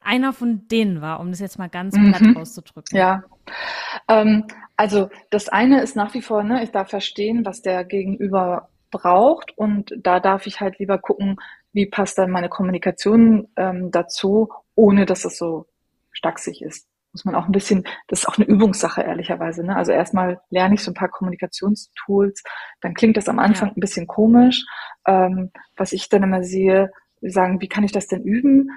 [0.00, 2.12] einer von denen war, um das jetzt mal ganz mhm.
[2.12, 2.96] platt auszudrücken?
[2.96, 3.24] Ja.
[4.08, 8.69] Ähm, also das eine ist nach wie vor, ne, ich darf verstehen, was der Gegenüber
[8.90, 9.56] braucht.
[9.56, 11.36] Und da darf ich halt lieber gucken,
[11.72, 15.66] wie passt dann meine Kommunikation ähm, dazu, ohne dass es so
[16.12, 16.86] stacksig ist.
[17.12, 19.64] Muss man auch ein bisschen, das ist auch eine Übungssache, ehrlicherweise.
[19.64, 19.74] Ne?
[19.74, 22.42] Also erstmal lerne ich so ein paar Kommunikationstools,
[22.80, 23.74] dann klingt das am Anfang ja.
[23.74, 24.64] ein bisschen komisch.
[25.06, 28.70] Ähm, was ich dann immer sehe, sagen, wie kann ich das denn üben?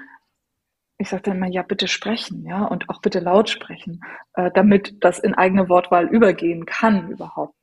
[0.98, 4.00] Ich sage dann immer, ja, bitte sprechen, ja, und auch bitte laut sprechen,
[4.34, 7.54] äh, damit das in eigene Wortwahl übergehen kann überhaupt.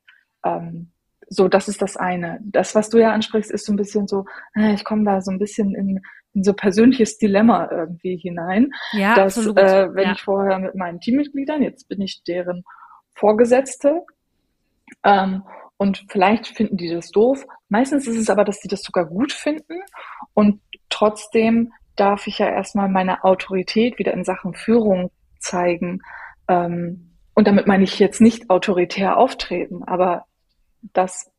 [0.44, 0.92] Ähm,
[1.32, 2.40] so, das ist das eine.
[2.42, 5.30] Das, was du ja ansprichst, ist so ein bisschen so, äh, ich komme da so
[5.30, 6.00] ein bisschen in,
[6.34, 8.70] in so persönliches Dilemma irgendwie hinein.
[8.92, 9.58] Ja, dass, absolut.
[9.58, 10.12] Äh, wenn ja.
[10.12, 12.64] ich vorher mit meinen Teammitgliedern, jetzt bin ich deren
[13.14, 14.02] Vorgesetzte,
[15.04, 15.42] ähm,
[15.76, 17.44] und vielleicht finden die das doof.
[17.68, 19.80] Meistens ist es aber, dass die das sogar gut finden.
[20.34, 26.00] Und trotzdem darf ich ja erstmal meine Autorität wieder in Sachen Führung zeigen.
[26.46, 30.26] Ähm, und damit meine ich jetzt nicht autoritär auftreten, aber
[30.92, 31.30] das,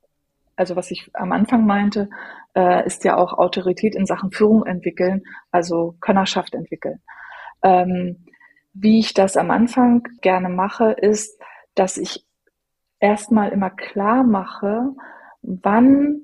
[0.55, 2.09] also was ich am Anfang meinte,
[2.55, 7.01] äh, ist ja auch Autorität in Sachen Führung entwickeln, also Könnerschaft entwickeln.
[7.63, 8.25] Ähm,
[8.73, 11.39] wie ich das am Anfang gerne mache, ist,
[11.75, 12.25] dass ich
[12.99, 14.93] erstmal immer klar mache,
[15.41, 16.21] wann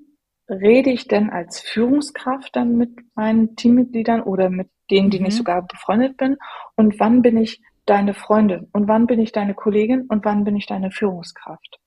[0.50, 5.26] rede ich denn als Führungskraft dann mit meinen Teammitgliedern oder mit denen, mhm.
[5.26, 6.38] ich sogar befreundet bin?
[6.76, 8.68] Und wann bin ich deine Freundin?
[8.72, 10.08] Und wann bin ich deine Kollegin?
[10.08, 11.80] Und wann bin ich deine Führungskraft?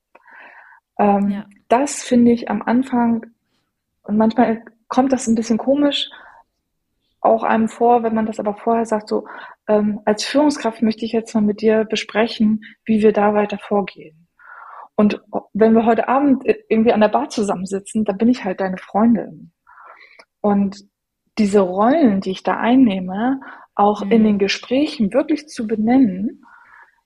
[1.03, 1.47] Ähm, ja.
[1.69, 3.27] Das finde ich am Anfang,
[4.03, 6.09] und manchmal kommt das ein bisschen komisch
[7.23, 9.27] auch einem vor, wenn man das aber vorher sagt, so
[9.69, 14.29] ähm, als Führungskraft möchte ich jetzt mal mit dir besprechen, wie wir da weiter vorgehen.
[14.97, 18.77] Und wenn wir heute Abend irgendwie an der Bar zusammensitzen, dann bin ich halt deine
[18.77, 19.53] Freundin.
[20.41, 20.85] Und
[21.39, 23.41] diese Rollen, die ich da einnehme,
[23.75, 24.11] auch mhm.
[24.11, 26.45] in den Gesprächen wirklich zu benennen,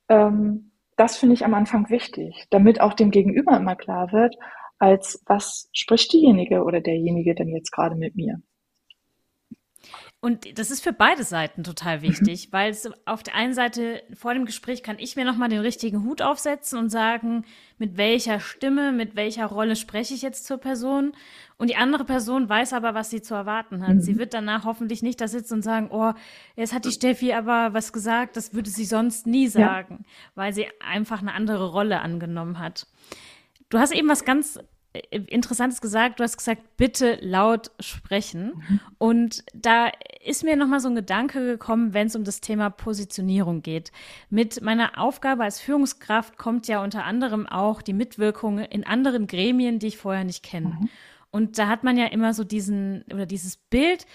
[0.08, 4.36] ähm, das finde ich am Anfang wichtig, damit auch dem Gegenüber immer klar wird,
[4.78, 8.40] als was spricht diejenige oder derjenige denn jetzt gerade mit mir.
[10.20, 14.34] Und das ist für beide Seiten total wichtig, weil es auf der einen Seite vor
[14.34, 17.44] dem Gespräch kann ich mir nochmal den richtigen Hut aufsetzen und sagen,
[17.78, 21.12] mit welcher Stimme, mit welcher Rolle spreche ich jetzt zur Person.
[21.58, 23.96] Und die andere Person weiß aber, was sie zu erwarten hat.
[23.96, 24.00] Mhm.
[24.00, 26.12] Sie wird danach hoffentlich nicht da sitzen und sagen, oh,
[26.56, 30.10] jetzt hat die Steffi aber was gesagt, das würde sie sonst nie sagen, ja.
[30.34, 32.86] weil sie einfach eine andere Rolle angenommen hat.
[33.68, 34.58] Du hast eben was ganz
[35.10, 36.20] Interessantes gesagt.
[36.20, 38.62] Du hast gesagt, bitte laut sprechen.
[38.68, 38.80] Mhm.
[38.98, 39.90] Und da
[40.24, 43.92] ist mir nochmal so ein Gedanke gekommen, wenn es um das Thema Positionierung geht.
[44.30, 49.78] Mit meiner Aufgabe als Führungskraft kommt ja unter anderem auch die Mitwirkung in anderen Gremien,
[49.78, 50.78] die ich vorher nicht kenne.
[50.80, 50.88] Mhm.
[51.30, 54.06] Und da hat man ja immer so diesen oder dieses Bild,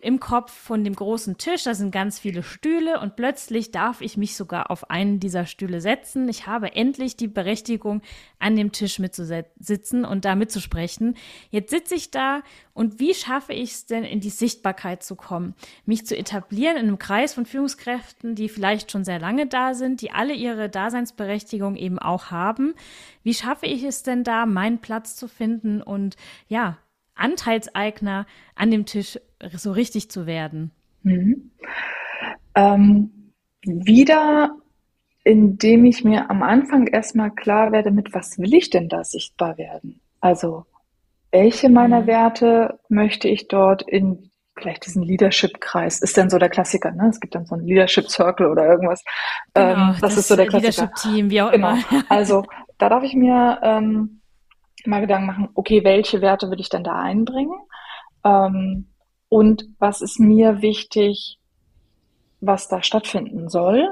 [0.00, 4.16] im Kopf von dem großen Tisch, da sind ganz viele Stühle und plötzlich darf ich
[4.16, 6.28] mich sogar auf einen dieser Stühle setzen.
[6.28, 8.02] Ich habe endlich die Berechtigung,
[8.38, 11.16] an dem Tisch mitzusitzen und da mitzusprechen.
[11.50, 15.54] Jetzt sitze ich da und wie schaffe ich es denn, in die Sichtbarkeit zu kommen?
[15.84, 20.00] Mich zu etablieren in einem Kreis von Führungskräften, die vielleicht schon sehr lange da sind,
[20.00, 22.74] die alle ihre Daseinsberechtigung eben auch haben.
[23.22, 26.16] Wie schaffe ich es denn da, meinen Platz zu finden und
[26.48, 26.78] ja,
[27.20, 29.18] Anteilseigner an dem Tisch
[29.52, 30.70] so richtig zu werden?
[31.02, 31.50] Mhm.
[32.54, 33.32] Ähm,
[33.64, 34.56] wieder,
[35.24, 39.58] indem ich mir am Anfang erstmal klar werde, mit was will ich denn da sichtbar
[39.58, 40.00] werden?
[40.20, 40.66] Also,
[41.30, 42.06] welche meiner mhm.
[42.06, 44.30] Werte möchte ich dort in
[44.60, 47.08] vielleicht diesen Leadership-Kreis, ist denn so der Klassiker, ne?
[47.08, 49.02] Es gibt dann so einen Leadership-Circle oder irgendwas.
[49.54, 50.82] Genau, ähm, das, das, ist so der Klassiker.
[50.82, 51.70] Leadership-Team, wie auch genau.
[51.70, 52.04] immer.
[52.08, 52.44] Also,
[52.78, 54.19] da darf ich mir ähm,
[54.86, 57.58] mal Gedanken machen, okay, welche Werte will ich denn da einbringen?
[58.24, 58.88] Ähm,
[59.28, 61.38] und was ist mir wichtig,
[62.40, 63.88] was da stattfinden soll?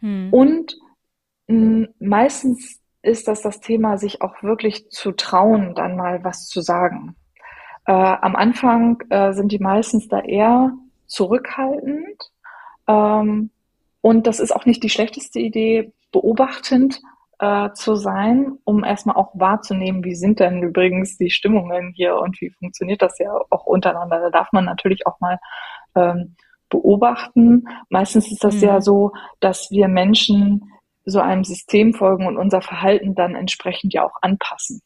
[0.00, 0.32] Hm.
[0.32, 0.76] Und
[1.48, 6.60] mh, meistens ist das das Thema, sich auch wirklich zu trauen, dann mal was zu
[6.60, 7.16] sagen.
[7.86, 10.72] Äh, am Anfang äh, sind die meistens da eher
[11.06, 12.30] zurückhaltend.
[12.86, 13.50] Ähm,
[14.02, 17.00] und das ist auch nicht die schlechteste Idee, beobachtend
[17.40, 22.38] äh, zu sein, um erstmal auch wahrzunehmen, wie sind denn übrigens die Stimmungen hier und
[22.40, 24.20] wie funktioniert das ja auch untereinander.
[24.20, 25.38] Da darf man natürlich auch mal
[25.94, 26.36] ähm,
[26.68, 27.66] beobachten.
[27.88, 28.62] Meistens ist das mhm.
[28.62, 30.70] ja so, dass wir Menschen
[31.06, 34.82] so einem System folgen und unser Verhalten dann entsprechend ja auch anpassen.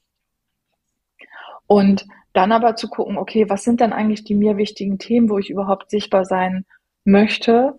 [1.67, 5.39] Und dann aber zu gucken, okay, was sind dann eigentlich die mir wichtigen Themen, wo
[5.39, 6.67] ich überhaupt sichtbar sein
[7.05, 7.75] möchte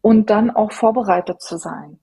[0.00, 2.00] und dann auch vorbereitet zu sein.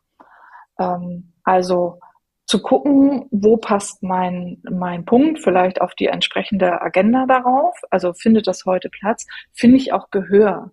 [0.80, 2.00] Ähm, also
[2.46, 7.76] zu gucken, wo passt mein, mein Punkt vielleicht auf die entsprechende Agenda darauf.
[7.90, 9.26] Also findet das heute Platz?
[9.54, 10.72] Finde ich auch Gehör.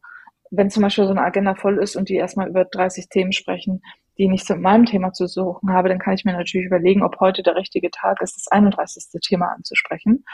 [0.51, 3.83] Wenn zum Beispiel so eine Agenda voll ist und die erstmal über 30 Themen sprechen,
[4.19, 7.21] die nichts mit meinem Thema zu suchen habe, dann kann ich mir natürlich überlegen, ob
[7.21, 9.21] heute der richtige Tag ist, das 31.
[9.23, 10.25] Thema anzusprechen.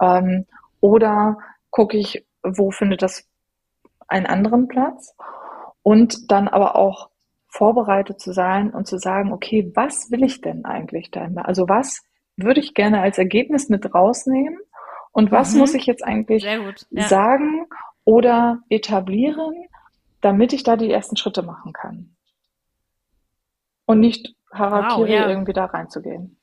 [0.00, 0.46] Ähm,
[0.80, 1.38] oder
[1.70, 3.28] gucke ich, wo findet das
[4.06, 5.16] einen anderen Platz?
[5.82, 7.10] Und dann aber auch
[7.54, 11.28] vorbereitet zu sein und zu sagen, okay, was will ich denn eigentlich da?
[11.36, 12.02] Also was
[12.36, 14.58] würde ich gerne als Ergebnis mit rausnehmen
[15.12, 15.60] und was mhm.
[15.60, 17.08] muss ich jetzt eigentlich ja.
[17.08, 17.66] sagen
[18.04, 19.54] oder etablieren,
[20.20, 22.16] damit ich da die ersten Schritte machen kann?
[23.86, 25.28] Und nicht Harakiri wow, ja.
[25.28, 26.36] irgendwie da reinzugehen.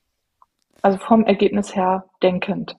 [0.80, 2.78] Also vom Ergebnis her denkend.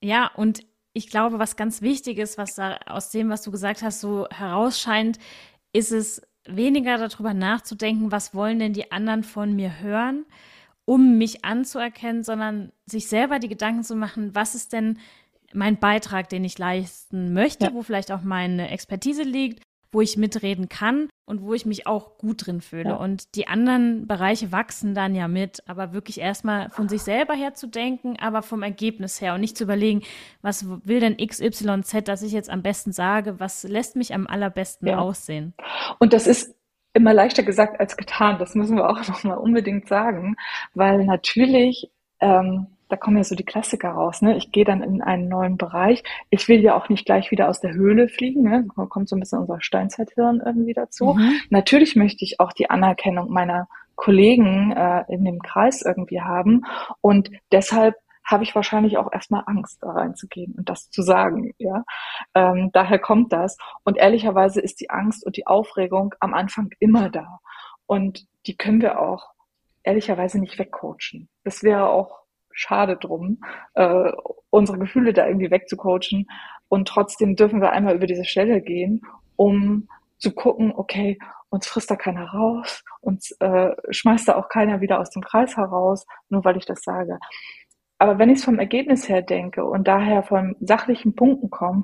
[0.00, 0.60] Ja, und
[0.92, 4.28] ich glaube, was ganz wichtig ist, was da aus dem, was du gesagt hast, so
[4.30, 5.18] herausscheint,
[5.72, 10.24] ist es weniger darüber nachzudenken, was wollen denn die anderen von mir hören,
[10.84, 14.98] um mich anzuerkennen, sondern sich selber die Gedanken zu machen, was ist denn
[15.52, 17.74] mein Beitrag, den ich leisten möchte, ja.
[17.74, 22.18] wo vielleicht auch meine Expertise liegt, wo ich mitreden kann und wo ich mich auch
[22.18, 22.90] gut drin fühle.
[22.90, 22.96] Ja.
[22.96, 27.54] Und die anderen Bereiche wachsen dann ja mit, aber wirklich erstmal von sich selber her
[27.54, 30.02] zu denken, aber vom Ergebnis her und nicht zu überlegen,
[30.42, 34.88] was will denn XYZ, dass ich jetzt am besten sage, was lässt mich am allerbesten
[34.88, 34.98] ja.
[34.98, 35.54] aussehen.
[35.98, 36.54] Und das ist
[36.94, 40.36] immer leichter gesagt als getan, das müssen wir auch nochmal unbedingt sagen,
[40.74, 44.22] weil natürlich ähm, da kommen ja so die Klassiker raus.
[44.22, 44.36] Ne?
[44.36, 46.02] Ich gehe dann in einen neuen Bereich.
[46.30, 48.42] Ich will ja auch nicht gleich wieder aus der Höhle fliegen.
[48.42, 48.66] Ne?
[48.76, 51.14] Da kommt so ein bisschen unser Steinzeithirn irgendwie dazu.
[51.14, 51.32] Mhm.
[51.50, 56.62] Natürlich möchte ich auch die Anerkennung meiner Kollegen äh, in dem Kreis irgendwie haben.
[57.00, 61.52] Und deshalb habe ich wahrscheinlich auch erstmal Angst, da reinzugehen und das zu sagen.
[61.58, 61.84] Ja,
[62.34, 63.56] ähm, daher kommt das.
[63.84, 67.40] Und ehrlicherweise ist die Angst und die Aufregung am Anfang immer da.
[67.86, 69.30] Und die können wir auch
[69.82, 71.28] ehrlicherweise nicht wegcoachen.
[71.44, 72.20] Das wäre auch
[72.58, 73.40] schade drum,
[73.74, 74.12] äh,
[74.50, 76.26] unsere Gefühle da irgendwie wegzucoachen.
[76.68, 79.02] Und trotzdem dürfen wir einmal über diese Stelle gehen,
[79.36, 81.18] um zu gucken, okay,
[81.50, 85.56] uns frisst da keiner raus, uns äh, schmeißt da auch keiner wieder aus dem Kreis
[85.56, 87.18] heraus, nur weil ich das sage.
[87.98, 91.82] Aber wenn ich es vom Ergebnis her denke und daher von sachlichen Punkten komme,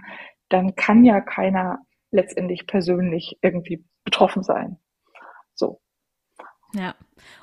[0.48, 1.78] dann kann ja keiner
[2.10, 4.78] letztendlich persönlich irgendwie betroffen sein.
[6.74, 6.94] Ja,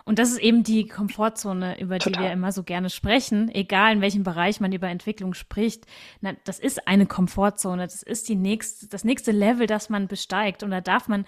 [0.06, 2.14] und das ist eben die Komfortzone, über Total.
[2.14, 5.86] die wir immer so gerne sprechen, egal in welchem Bereich man über Entwicklung spricht.
[6.22, 10.64] Na, das ist eine Komfortzone, das ist die nächste, das nächste Level, das man besteigt.
[10.64, 11.26] Und da darf man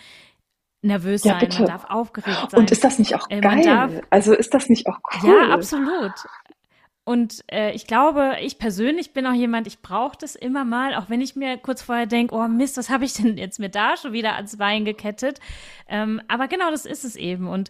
[0.82, 1.60] nervös ja, sein, bitte.
[1.60, 2.60] man darf aufgeregt sein.
[2.60, 3.64] Und ist das nicht auch äh, geil?
[3.64, 5.30] Darf, also ist das nicht auch cool?
[5.30, 6.12] Ja, absolut.
[7.06, 11.10] Und äh, ich glaube, ich persönlich bin auch jemand, ich brauche das immer mal, auch
[11.10, 13.98] wenn ich mir kurz vorher denke, oh Mist, was habe ich denn jetzt mir da
[13.98, 15.40] schon wieder ans Bein gekettet?
[15.90, 17.48] Ähm, aber genau das ist es eben.
[17.48, 17.70] Und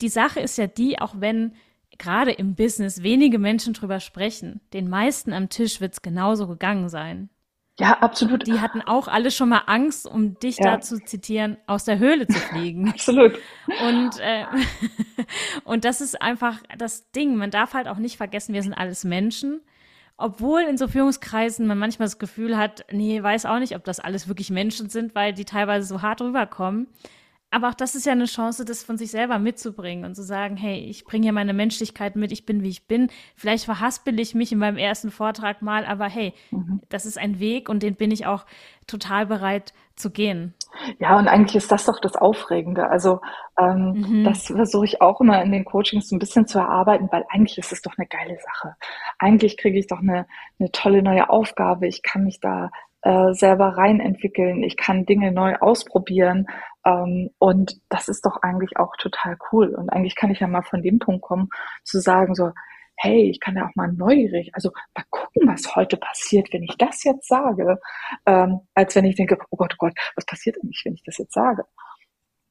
[0.00, 1.54] die Sache ist ja die, auch wenn
[1.98, 6.88] gerade im Business wenige Menschen drüber sprechen, den meisten am Tisch wird es genauso gegangen
[6.88, 7.30] sein.
[7.78, 8.46] Ja, absolut.
[8.46, 10.76] Die hatten auch alle schon mal Angst, um dich ja.
[10.76, 12.88] da zu zitieren, aus der Höhle zu fliegen.
[12.90, 13.38] absolut.
[13.84, 14.44] Und, äh,
[15.64, 17.34] und das ist einfach das Ding.
[17.34, 19.60] Man darf halt auch nicht vergessen, wir sind alles Menschen.
[20.16, 23.98] Obwohl in so Führungskreisen man manchmal das Gefühl hat, nee, weiß auch nicht, ob das
[23.98, 26.86] alles wirklich Menschen sind, weil die teilweise so hart rüberkommen.
[27.54, 30.56] Aber auch das ist ja eine Chance, das von sich selber mitzubringen und zu sagen,
[30.56, 33.10] hey, ich bringe hier meine Menschlichkeit mit, ich bin, wie ich bin.
[33.36, 36.80] Vielleicht verhaspel ich mich in meinem ersten Vortrag mal, aber hey, mhm.
[36.88, 38.44] das ist ein Weg und den bin ich auch
[38.88, 40.52] total bereit zu gehen.
[40.98, 42.90] Ja, und eigentlich ist das doch das Aufregende.
[42.90, 43.20] Also
[43.56, 44.24] ähm, mhm.
[44.24, 47.56] das versuche ich auch immer in den Coachings so ein bisschen zu erarbeiten, weil eigentlich
[47.56, 48.74] ist es doch eine geile Sache.
[49.20, 50.26] Eigentlich kriege ich doch eine,
[50.58, 51.86] eine tolle neue Aufgabe.
[51.86, 54.64] Ich kann mich da äh, selber rein entwickeln.
[54.64, 56.46] Ich kann Dinge neu ausprobieren.
[56.84, 59.74] Ähm, und das ist doch eigentlich auch total cool.
[59.74, 61.48] Und eigentlich kann ich ja mal von dem Punkt kommen,
[61.84, 62.50] zu sagen so,
[62.96, 66.76] hey, ich kann ja auch mal neugierig, also mal gucken, was heute passiert, wenn ich
[66.78, 67.80] das jetzt sage,
[68.26, 71.18] ähm, als wenn ich denke, oh Gott, oh Gott, was passiert eigentlich, wenn ich das
[71.18, 71.64] jetzt sage?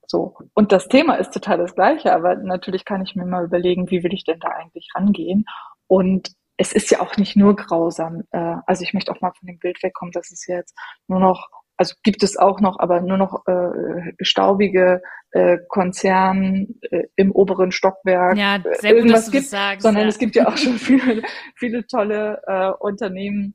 [0.06, 0.36] So.
[0.54, 4.04] Und das Thema ist total das gleiche, aber natürlich kann ich mir mal überlegen, wie
[4.04, 5.46] will ich denn da eigentlich rangehen?
[5.88, 8.24] Und es ist ja auch nicht nur grausam.
[8.32, 10.76] Äh, also ich möchte auch mal von dem Bild wegkommen, dass es jetzt
[11.08, 11.50] nur noch
[11.84, 17.74] also gibt es auch noch, aber nur noch äh, staubige äh, Konzern äh, im oberen
[17.74, 20.10] Stockwerk ja, äh, sehr irgendwas gut, gibt, sagst, sondern ja.
[20.10, 21.24] es gibt ja auch schon viele,
[21.56, 23.54] viele tolle äh, Unternehmen,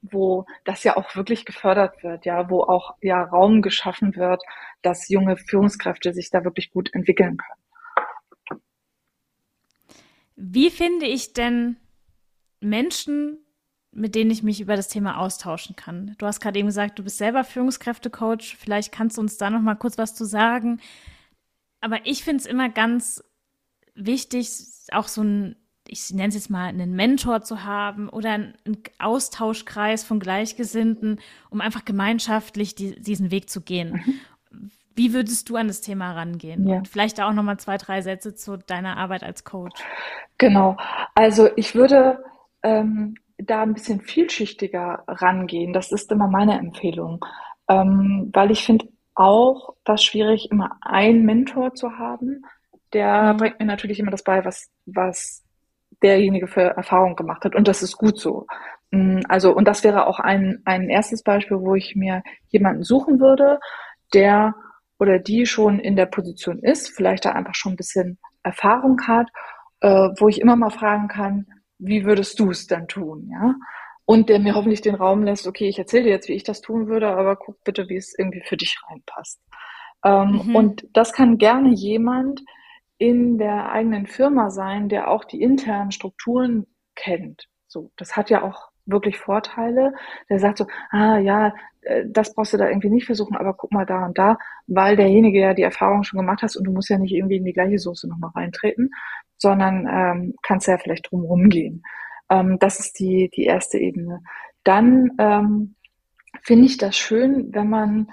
[0.00, 4.40] wo das ja auch wirklich gefördert wird, ja, wo auch ja Raum geschaffen wird,
[4.82, 8.60] dass junge Führungskräfte sich da wirklich gut entwickeln können.
[10.36, 11.78] Wie finde ich denn
[12.60, 13.44] Menschen,
[13.92, 16.14] mit denen ich mich über das Thema austauschen kann.
[16.18, 18.56] Du hast gerade eben gesagt, du bist selber Führungskräftecoach.
[18.58, 20.80] Vielleicht kannst du uns da noch mal kurz was zu sagen.
[21.80, 23.24] Aber ich finde es immer ganz
[23.94, 24.50] wichtig,
[24.92, 25.56] auch so ein,
[25.88, 28.54] ich nenne es jetzt mal, einen Mentor zu haben oder einen
[28.98, 34.02] Austauschkreis von Gleichgesinnten, um einfach gemeinschaftlich die, diesen Weg zu gehen.
[34.50, 34.70] Mhm.
[34.94, 36.68] Wie würdest du an das Thema rangehen?
[36.68, 36.76] Ja.
[36.76, 39.82] Und vielleicht auch noch mal zwei, drei Sätze zu deiner Arbeit als Coach.
[40.38, 40.76] Genau.
[41.14, 42.22] Also ich würde
[42.62, 45.72] ähm, da ein bisschen vielschichtiger rangehen.
[45.72, 47.24] Das ist immer meine Empfehlung,
[47.68, 52.42] ähm, weil ich finde auch das schwierig, immer einen Mentor zu haben.
[52.92, 53.36] Der mhm.
[53.36, 55.44] bringt mir natürlich immer das bei, was, was
[56.02, 57.54] derjenige für Erfahrung gemacht hat.
[57.54, 58.46] Und das ist gut so.
[58.90, 63.20] Mm, also, und das wäre auch ein, ein erstes Beispiel, wo ich mir jemanden suchen
[63.20, 63.58] würde,
[64.14, 64.54] der
[64.98, 69.28] oder die schon in der Position ist, vielleicht da einfach schon ein bisschen Erfahrung hat,
[69.80, 71.46] äh, wo ich immer mal fragen kann,
[71.80, 73.54] wie würdest du es dann tun, ja?
[74.04, 76.60] Und der mir hoffentlich den Raum lässt, okay, ich erzähle dir jetzt, wie ich das
[76.60, 79.40] tun würde, aber guck bitte, wie es irgendwie für dich reinpasst.
[80.04, 80.56] Ähm, mhm.
[80.56, 82.40] Und das kann gerne jemand
[82.98, 86.66] in der eigenen Firma sein, der auch die internen Strukturen
[86.96, 87.46] kennt.
[87.68, 89.94] So, das hat ja auch wirklich Vorteile.
[90.28, 93.72] Der sagt so, ah ja, äh, das brauchst du da irgendwie nicht versuchen, aber guck
[93.72, 96.90] mal da und da, weil derjenige ja die Erfahrung schon gemacht hast und du musst
[96.90, 98.90] ja nicht irgendwie in die gleiche Soße nochmal reintreten,
[99.40, 101.82] sondern ähm, kannst ja vielleicht drumherum gehen.
[102.28, 104.22] Ähm, das ist die, die erste Ebene.
[104.64, 105.74] Dann ähm,
[106.42, 108.12] finde ich das schön, wenn man,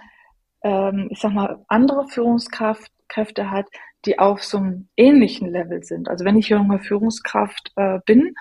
[0.64, 3.68] ähm, ich sag mal, andere Führungskräfte hat,
[4.06, 6.08] die auf so einem ähnlichen Level sind.
[6.10, 8.34] Also wenn ich junge Führungskraft äh, bin,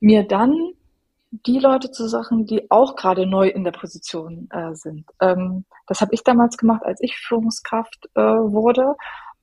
[0.00, 0.54] mir dann
[1.30, 5.06] die Leute zu Sachen, die auch gerade neu in der Position äh, sind.
[5.20, 8.96] Ähm, das habe ich damals gemacht, als ich Führungskraft äh, wurde.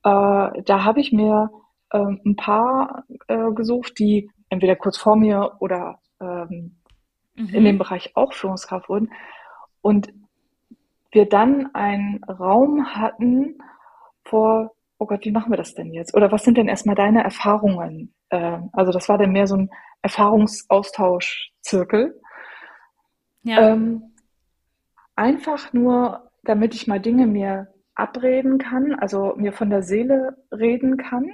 [0.04, 1.50] Äh, da habe ich mir
[1.92, 6.76] ähm, ein paar äh, gesucht, die entweder kurz vor mir oder ähm,
[7.34, 7.54] mhm.
[7.54, 9.12] in dem Bereich auch Führungskraft wurden.
[9.80, 10.12] Und
[11.10, 13.58] wir dann einen Raum hatten
[14.24, 16.14] vor, oh Gott, wie machen wir das denn jetzt?
[16.14, 18.14] Oder was sind denn erstmal deine Erfahrungen?
[18.30, 19.70] Äh, also das war dann mehr so ein
[20.02, 22.20] Erfahrungsaustauschzirkel.
[23.42, 23.70] Ja.
[23.70, 24.14] Ähm,
[25.16, 30.96] einfach nur, damit ich mal Dinge mir abreden kann, also mir von der Seele reden
[30.96, 31.30] kann,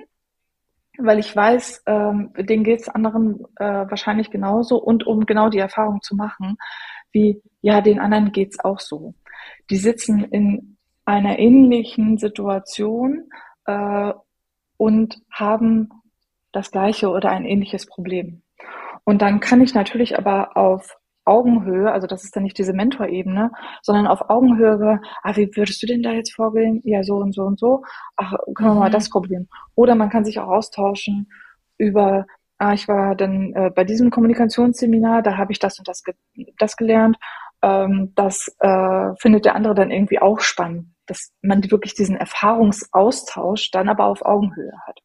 [0.99, 5.59] weil ich weiß, ähm, denen geht es anderen äh, wahrscheinlich genauso und um genau die
[5.59, 6.57] Erfahrung zu machen,
[7.13, 9.15] wie, ja, den anderen geht's auch so.
[9.71, 13.29] Die sitzen in einer ähnlichen Situation
[13.67, 14.13] äh,
[14.77, 15.91] und haben
[16.53, 18.43] das gleiche oder ein ähnliches Problem.
[19.05, 23.51] Und dann kann ich natürlich aber auf Augenhöhe, also das ist dann nicht diese Mentorebene,
[23.83, 26.81] sondern auf Augenhöhe, ah, wie würdest du denn da jetzt vorgehen?
[26.85, 27.83] Ja, so und so und so.
[28.17, 28.81] Ach, können wir mhm.
[28.81, 29.49] mal das Problem.
[29.75, 31.29] Oder man kann sich auch austauschen
[31.79, 32.27] über,
[32.59, 36.15] ah, ich war dann äh, bei diesem Kommunikationsseminar, da habe ich das und das, ge
[36.59, 37.17] das gelernt.
[37.63, 43.71] Ähm, das äh, findet der andere dann irgendwie auch spannend, dass man wirklich diesen Erfahrungsaustausch
[43.71, 45.01] dann aber auf Augenhöhe hat.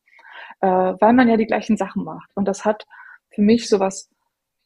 [0.61, 2.29] Äh, weil man ja die gleichen Sachen macht.
[2.35, 2.85] Und das hat
[3.33, 4.09] für mich sowas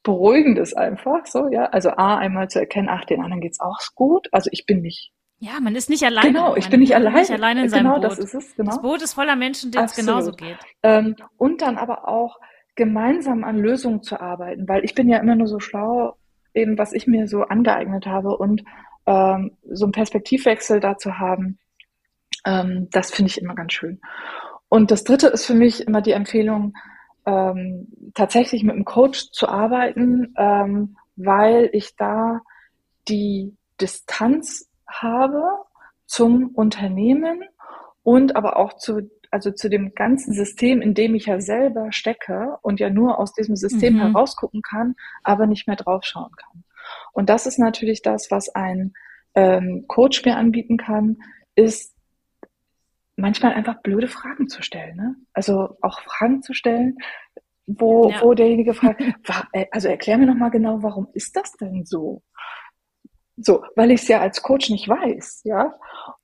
[0.04, 1.66] Beruhigendes einfach, so, ja.
[1.66, 4.28] Also A, einmal zu erkennen, ach, den anderen geht's auch gut.
[4.32, 5.12] Also ich bin nicht.
[5.40, 6.28] Ja, man ist nicht alleine.
[6.28, 7.20] Genau, ich bin nicht alleine.
[7.20, 8.04] Nicht alleine in seinem genau, Boot.
[8.06, 8.72] das ist es, genau.
[8.72, 10.58] Das Boot ist voller Menschen, denen es genauso geht.
[10.84, 12.38] Ähm, und dann aber auch
[12.76, 16.16] gemeinsam an Lösungen zu arbeiten, weil ich bin ja immer nur so schlau,
[16.54, 18.64] eben was ich mir so angeeignet habe und
[19.06, 21.60] ähm, so einen Perspektivwechsel da zu haben,
[22.46, 24.00] ähm, das finde ich immer ganz schön.
[24.70, 26.74] Und das dritte ist für mich immer die Empfehlung,
[27.26, 32.42] ähm, tatsächlich mit einem Coach zu arbeiten, ähm, weil ich da
[33.08, 35.44] die Distanz habe
[36.06, 37.44] zum Unternehmen
[38.04, 42.58] und aber auch zu, also zu dem ganzen System, in dem ich ja selber stecke
[42.62, 44.00] und ja nur aus diesem System mhm.
[44.00, 46.64] herausgucken kann, aber nicht mehr draufschauen kann.
[47.14, 48.94] Und das ist natürlich das, was ein
[49.36, 51.18] ähm, Coach mir anbieten kann,
[51.56, 51.93] ist
[53.16, 54.96] manchmal einfach blöde Fragen zu stellen.
[54.96, 55.16] Ne?
[55.34, 56.98] Also auch Fragen zu stellen,
[57.66, 58.22] wo, ja.
[58.22, 59.02] wo derjenige fragt,
[59.54, 62.22] äh, also erklär mir nochmal genau, warum ist das denn so?
[63.36, 65.74] So, weil ich es ja als Coach nicht weiß, ja.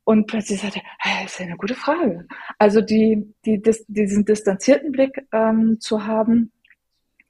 [0.03, 2.27] Und plötzlich sagt er, hey, ist ja eine gute Frage.
[2.59, 6.51] Also die, die, dis, diesen distanzierten Blick ähm, zu haben,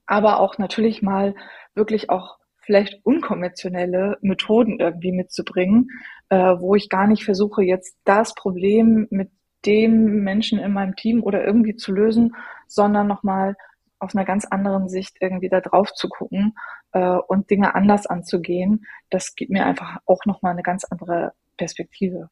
[0.06, 1.34] aber auch natürlich mal
[1.76, 5.88] wirklich auch vielleicht unkonventionelle Methoden irgendwie mitzubringen,
[6.30, 9.32] äh, wo ich gar nicht versuche, jetzt das Problem mit
[9.66, 12.36] dem Menschen in meinem Team oder irgendwie zu lösen,
[12.68, 13.56] sondern nochmal
[14.00, 16.56] auf einer ganz anderen Sicht irgendwie da drauf zu gucken
[16.94, 18.86] äh, und Dinge anders anzugehen.
[19.10, 22.30] Das gibt mir einfach auch nochmal eine ganz andere Perspektive.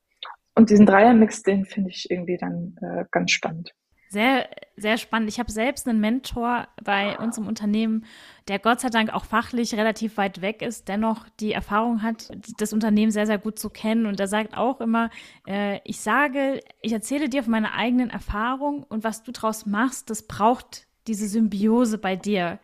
[0.55, 3.73] Und diesen Dreiermix, den finde ich irgendwie dann äh, ganz spannend.
[4.09, 5.29] Sehr, sehr spannend.
[5.29, 8.05] Ich habe selbst einen Mentor bei uns im Unternehmen,
[8.47, 12.71] der Gott sei Dank auch fachlich relativ weit weg ist, dennoch die Erfahrung hat, das
[12.71, 14.05] Unternehmen sehr, sehr gut zu kennen.
[14.05, 15.09] Und er sagt auch immer,
[15.45, 20.09] äh, ich sage, ich erzähle dir von meiner eigenen Erfahrung und was du draus machst,
[20.09, 22.59] das braucht diese Symbiose bei dir.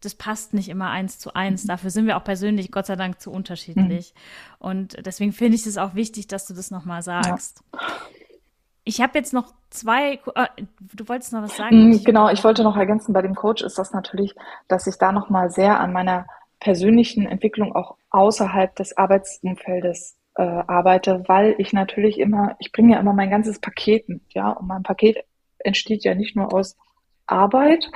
[0.00, 1.64] Das passt nicht immer eins zu eins.
[1.64, 1.68] Mhm.
[1.68, 4.14] Dafür sind wir auch persönlich, Gott sei Dank, zu unterschiedlich.
[4.14, 4.66] Mhm.
[4.66, 7.62] Und deswegen finde ich es auch wichtig, dass du das nochmal sagst.
[7.72, 7.80] Ja.
[8.88, 10.46] Ich habe jetzt noch zwei, äh,
[10.78, 11.90] du wolltest noch was sagen?
[11.90, 14.32] Mm, genau, ich wollte noch ergänzen, bei dem Coach ist das natürlich,
[14.68, 16.26] dass ich da nochmal sehr an meiner
[16.60, 23.00] persönlichen Entwicklung auch außerhalb des Arbeitsumfeldes äh, arbeite, weil ich natürlich immer, ich bringe ja
[23.00, 25.24] immer mein ganzes Paket mit, ja, und mein Paket
[25.58, 26.76] entsteht ja nicht nur aus
[27.26, 27.90] Arbeit,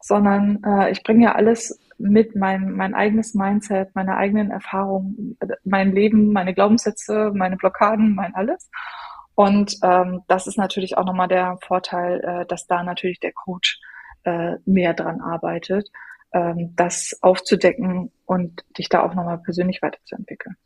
[0.00, 5.92] sondern äh, ich bringe ja alles mit, mein, mein eigenes Mindset, meine eigenen Erfahrungen, mein
[5.92, 8.68] Leben, meine Glaubenssätze, meine Blockaden, mein alles.
[9.34, 13.80] Und ähm, das ist natürlich auch nochmal der Vorteil, äh, dass da natürlich der Coach
[14.24, 15.90] äh, mehr dran arbeitet,
[16.32, 20.56] ähm, das aufzudecken und dich da auch nochmal persönlich weiterzuentwickeln.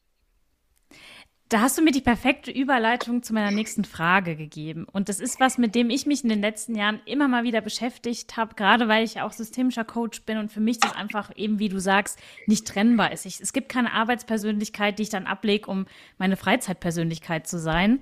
[1.51, 4.87] Da hast du mir die perfekte Überleitung zu meiner nächsten Frage gegeben.
[4.93, 7.63] Und das ist was, mit dem ich mich in den letzten Jahren immer mal wieder
[7.63, 11.59] beschäftigt habe, gerade weil ich auch systemischer Coach bin und für mich das einfach eben,
[11.59, 13.25] wie du sagst, nicht trennbar ist.
[13.25, 15.87] Ich, es gibt keine Arbeitspersönlichkeit, die ich dann ablege, um
[16.19, 18.01] meine Freizeitpersönlichkeit zu sein.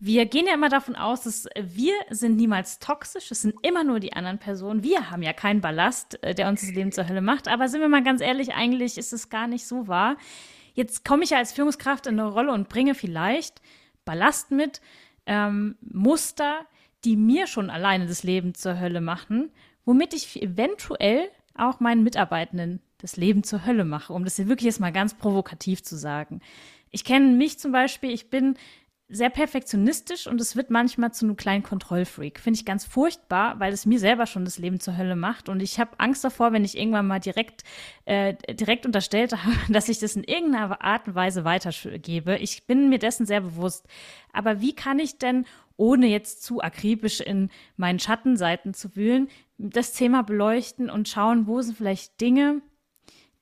[0.00, 3.98] Wir gehen ja immer davon aus, dass wir sind niemals toxisch, es sind immer nur
[3.98, 4.84] die anderen Personen.
[4.84, 7.48] Wir haben ja keinen Ballast, äh, der uns das Leben zur Hölle macht.
[7.48, 10.16] Aber sind wir mal ganz ehrlich, eigentlich ist es gar nicht so wahr.
[10.74, 13.60] Jetzt komme ich ja als Führungskraft in eine Rolle und bringe vielleicht
[14.04, 14.80] Ballast mit,
[15.26, 16.60] ähm, Muster,
[17.04, 19.50] die mir schon alleine das Leben zur Hölle machen,
[19.84, 24.66] womit ich eventuell auch meinen Mitarbeitenden das Leben zur Hölle mache, um das hier wirklich
[24.66, 26.40] jetzt mal ganz provokativ zu sagen.
[26.90, 28.56] Ich kenne mich zum Beispiel, ich bin
[29.10, 32.38] sehr perfektionistisch und es wird manchmal zu einem kleinen Kontrollfreak.
[32.38, 35.48] Finde ich ganz furchtbar, weil es mir selber schon das Leben zur Hölle macht.
[35.48, 37.64] Und ich habe Angst davor, wenn ich irgendwann mal direkt,
[38.04, 42.36] äh, direkt unterstellt habe, dass ich das in irgendeiner Art und Weise weitergebe.
[42.36, 43.86] Ich bin mir dessen sehr bewusst.
[44.34, 45.46] Aber wie kann ich denn,
[45.78, 51.62] ohne jetzt zu akribisch in meinen Schattenseiten zu wühlen, das Thema beleuchten und schauen, wo
[51.62, 52.60] sind vielleicht Dinge,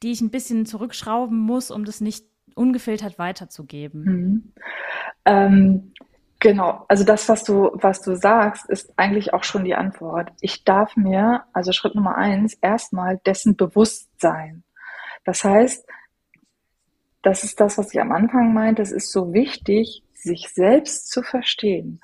[0.05, 2.25] die ich ein bisschen zurückschrauben muss, um das nicht
[2.57, 4.05] ungefiltert weiterzugeben?
[4.05, 4.53] Mhm.
[5.25, 5.93] Ähm,
[6.41, 10.31] genau, also das, was du, was du sagst, ist eigentlich auch schon die Antwort.
[10.41, 14.65] Ich darf mir, also Schritt Nummer eins, erstmal dessen bewusst sein.
[15.25, 15.87] Das heißt,
[17.23, 21.23] das ist das, was ich am Anfang meinte, es ist so wichtig, sich selbst zu
[21.23, 22.01] verstehen.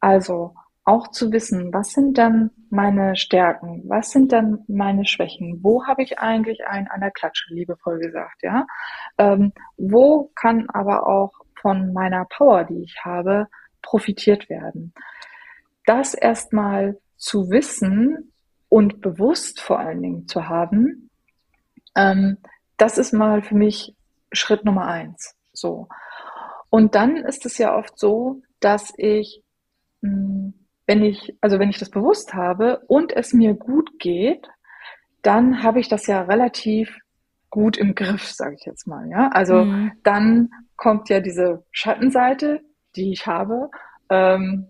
[0.00, 0.54] Also
[0.86, 6.04] auch zu wissen, was sind dann meine Stärken, was sind dann meine Schwächen, wo habe
[6.04, 8.66] ich eigentlich einen an der Klatsche, liebevoll gesagt, ja,
[9.18, 13.48] ähm, wo kann aber auch von meiner Power, die ich habe,
[13.82, 14.94] profitiert werden.
[15.86, 18.32] Das erstmal zu wissen
[18.68, 21.10] und bewusst vor allen Dingen zu haben,
[21.96, 22.38] ähm,
[22.76, 23.96] das ist mal für mich
[24.30, 25.34] Schritt Nummer eins.
[25.52, 25.88] So.
[26.70, 29.42] Und dann ist es ja oft so, dass ich
[30.02, 34.48] mh, hm, wenn ich, also wenn ich das bewusst habe und es mir gut geht,
[35.22, 36.96] dann habe ich das ja relativ
[37.50, 39.08] gut im Griff, sage ich jetzt mal.
[39.08, 39.92] Ja, also mhm.
[40.02, 42.60] dann kommt ja diese Schattenseite,
[42.94, 43.70] die ich habe,
[44.10, 44.68] ähm,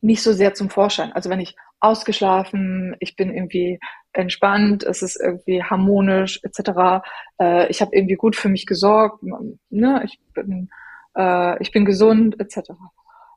[0.00, 1.12] nicht so sehr zum Vorschein.
[1.12, 3.78] Also wenn ich ausgeschlafen, ich bin irgendwie
[4.12, 7.04] entspannt, es ist irgendwie harmonisch etc.
[7.40, 9.22] Äh, ich habe irgendwie gut für mich gesorgt,
[9.70, 10.02] ne?
[10.04, 10.70] ich bin
[11.16, 12.70] äh, ich bin gesund etc.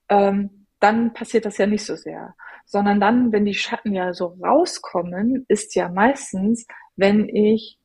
[0.10, 2.36] Ähm, dann passiert das ja nicht so sehr.
[2.66, 7.78] Sondern dann, wenn die Schatten ja so rauskommen, ist ja meistens, wenn ich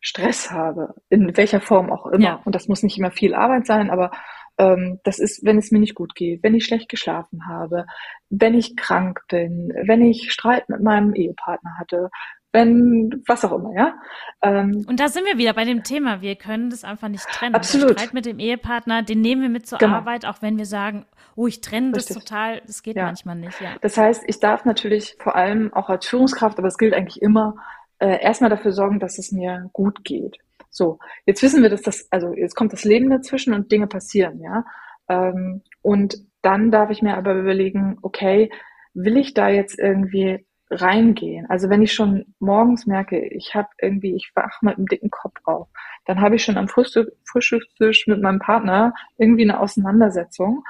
[0.00, 2.24] Stress habe, in welcher Form auch immer.
[2.24, 2.42] Ja.
[2.44, 4.10] Und das muss nicht immer viel Arbeit sein, aber
[4.58, 7.86] ähm, das ist, wenn es mir nicht gut geht, wenn ich schlecht geschlafen habe,
[8.30, 12.10] wenn ich krank bin, wenn ich Streit mit meinem Ehepartner hatte,
[12.54, 13.94] wenn, was auch immer, ja.
[14.40, 17.56] Ähm, und da sind wir wieder bei dem Thema, wir können das einfach nicht trennen.
[17.56, 17.90] Absolut.
[17.90, 19.96] Der Streit mit dem Ehepartner, den nehmen wir mit zur genau.
[19.96, 23.06] Arbeit, auch wenn wir sagen, oh, ich trenne das total, das geht ja.
[23.06, 23.70] manchmal nicht, ja.
[23.80, 27.56] Das heißt, ich darf natürlich vor allem auch als Führungskraft, aber es gilt eigentlich immer,
[27.98, 30.38] äh, erstmal dafür sorgen, dass es mir gut geht.
[30.70, 34.40] So, jetzt wissen wir, dass das, also jetzt kommt das Leben dazwischen und Dinge passieren,
[34.40, 34.64] ja.
[35.08, 38.52] Ähm, und dann darf ich mir aber überlegen, okay,
[38.94, 41.48] will ich da jetzt irgendwie reingehen.
[41.48, 45.36] Also wenn ich schon morgens merke, ich habe irgendwie, ich wach mit einem dicken Kopf
[45.44, 45.68] auf,
[46.06, 50.64] dann habe ich schon am Frühstück, Frühstückstisch mit meinem Partner irgendwie eine Auseinandersetzung.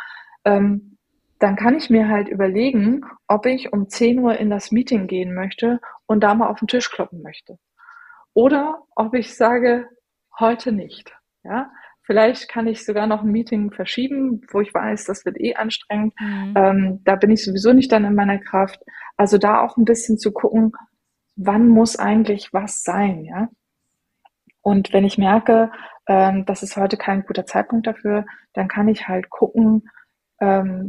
[0.45, 0.99] Ähm,
[1.39, 5.35] dann kann ich mir halt überlegen, ob ich um 10 Uhr in das Meeting gehen
[5.35, 7.59] möchte und da mal auf den Tisch kloppen möchte.
[8.33, 9.89] Oder ob ich sage,
[10.39, 11.15] heute nicht.
[11.43, 11.71] Ja,
[12.05, 16.15] Vielleicht kann ich sogar noch ein Meeting verschieben, wo ich weiß, das wird eh anstrengend.
[16.21, 16.55] Mhm.
[16.57, 18.81] Ähm, da bin ich sowieso nicht dann in meiner Kraft.
[19.17, 20.73] Also da auch ein bisschen zu gucken,
[21.37, 23.49] wann muss eigentlich was sein, ja?
[24.61, 25.71] Und wenn ich merke,
[26.07, 29.89] ähm, das ist heute kein guter Zeitpunkt dafür, dann kann ich halt gucken,
[30.41, 30.89] ähm,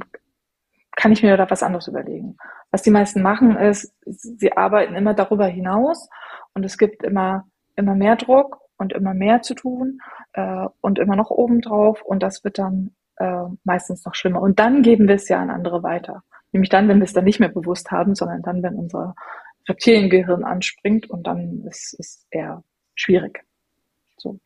[0.95, 2.37] kann ich mir da was anderes überlegen.
[2.71, 6.09] Was die meisten machen ist, sie arbeiten immer darüber hinaus
[6.53, 7.45] und es gibt immer,
[7.75, 9.99] immer mehr Druck und immer mehr zu tun
[10.33, 14.41] äh, und immer noch obendrauf und das wird dann äh, meistens noch schlimmer.
[14.41, 16.23] Und dann geben wir es ja an andere weiter.
[16.51, 19.15] Nämlich dann, wenn wir es dann nicht mehr bewusst haben, sondern dann, wenn unser
[19.67, 22.63] Reptiliengehirn anspringt und dann ist es eher
[22.93, 23.43] schwierig.
[24.17, 24.39] So.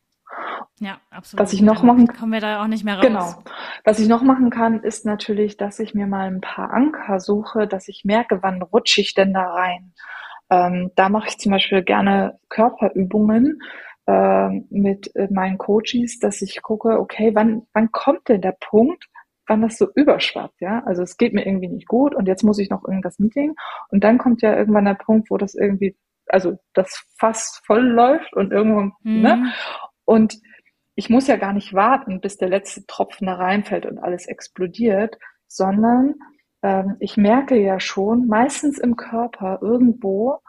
[0.78, 1.42] Ja, absolut.
[1.42, 3.04] Was ich noch machen kann, kommen wir da auch nicht mehr raus.
[3.04, 3.34] Genau.
[3.84, 7.66] Was ich noch machen kann, ist natürlich, dass ich mir mal ein paar Anker suche,
[7.66, 9.92] dass ich merke, wann rutsche ich denn da rein.
[10.50, 13.60] Ähm, da mache ich zum Beispiel gerne Körperübungen,
[14.10, 19.08] ähm, mit äh, meinen Coaches, dass ich gucke, okay, wann, wann kommt denn der Punkt,
[19.46, 20.82] wann das so überschwappt, ja?
[20.84, 23.54] Also es geht mir irgendwie nicht gut und jetzt muss ich noch irgendwas Meeting
[23.90, 25.96] und dann kommt ja irgendwann der Punkt, wo das irgendwie,
[26.26, 29.20] also das Fass voll läuft und irgendwann, mhm.
[29.20, 29.52] ne?
[30.04, 30.40] Und
[30.96, 35.18] ich muss ja gar nicht warten, bis der letzte Tropfen da reinfällt und alles explodiert,
[35.46, 36.14] sondern
[36.62, 40.40] ähm, ich merke ja schon, meistens im Körper irgendwo,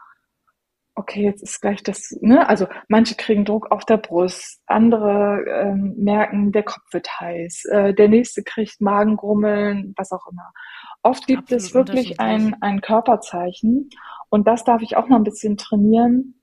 [0.94, 2.48] okay, jetzt ist gleich das, ne?
[2.48, 7.94] Also manche kriegen Druck auf der Brust, andere ähm, merken, der Kopf wird heiß, äh,
[7.94, 10.52] der nächste kriegt Magengrummeln, was auch immer.
[11.02, 13.88] Oft gibt Absolut es wirklich ein, ein Körperzeichen
[14.28, 16.40] und das darf ich auch noch ein bisschen trainieren,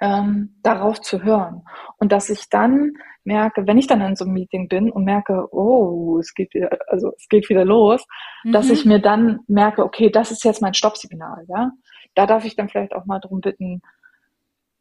[0.00, 1.62] ähm, darauf zu hören.
[1.98, 2.92] Und dass ich dann
[3.24, 6.70] merke, wenn ich dann in so einem Meeting bin und merke, oh, es geht wieder,
[6.88, 8.04] also es geht wieder los,
[8.44, 8.52] mhm.
[8.52, 11.70] dass ich mir dann merke, okay, das ist jetzt mein Stoppsignal, ja
[12.14, 13.82] da darf ich dann vielleicht auch mal darum bitten,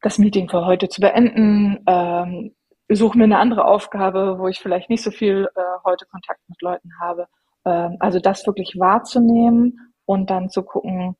[0.01, 2.55] das Meeting für heute zu beenden, ähm,
[2.89, 6.61] suche mir eine andere Aufgabe, wo ich vielleicht nicht so viel äh, heute Kontakt mit
[6.61, 7.27] Leuten habe.
[7.65, 11.15] Ähm, also das wirklich wahrzunehmen und dann zu gucken,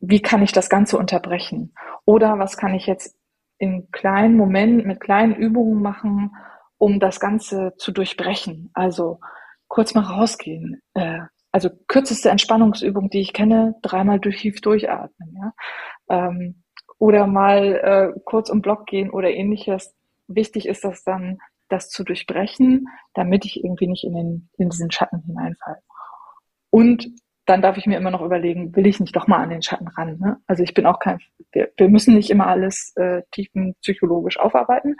[0.00, 1.74] wie kann ich das Ganze unterbrechen?
[2.04, 3.16] Oder was kann ich jetzt
[3.58, 6.34] in kleinen Momenten mit kleinen Übungen machen,
[6.78, 8.70] um das Ganze zu durchbrechen?
[8.74, 9.20] Also
[9.68, 10.82] kurz mal rausgehen.
[10.94, 11.20] Äh,
[11.52, 15.36] also kürzeste Entspannungsübung, die ich kenne, dreimal durch tief durchatmen.
[15.36, 15.52] Ja?
[16.08, 16.62] Ähm,
[16.98, 19.94] oder mal äh, kurz um Block gehen oder ähnliches.
[20.28, 21.38] Wichtig ist das dann,
[21.68, 25.78] das zu durchbrechen, damit ich irgendwie nicht in, den, in diesen Schatten hineinfalle.
[26.70, 27.08] Und
[27.44, 29.88] dann darf ich mir immer noch überlegen, will ich nicht doch mal an den Schatten
[29.88, 30.18] ran?
[30.18, 30.38] Ne?
[30.46, 31.18] Also ich bin auch kein,
[31.50, 34.96] wir, wir müssen nicht immer alles äh, tiefenpsychologisch aufarbeiten,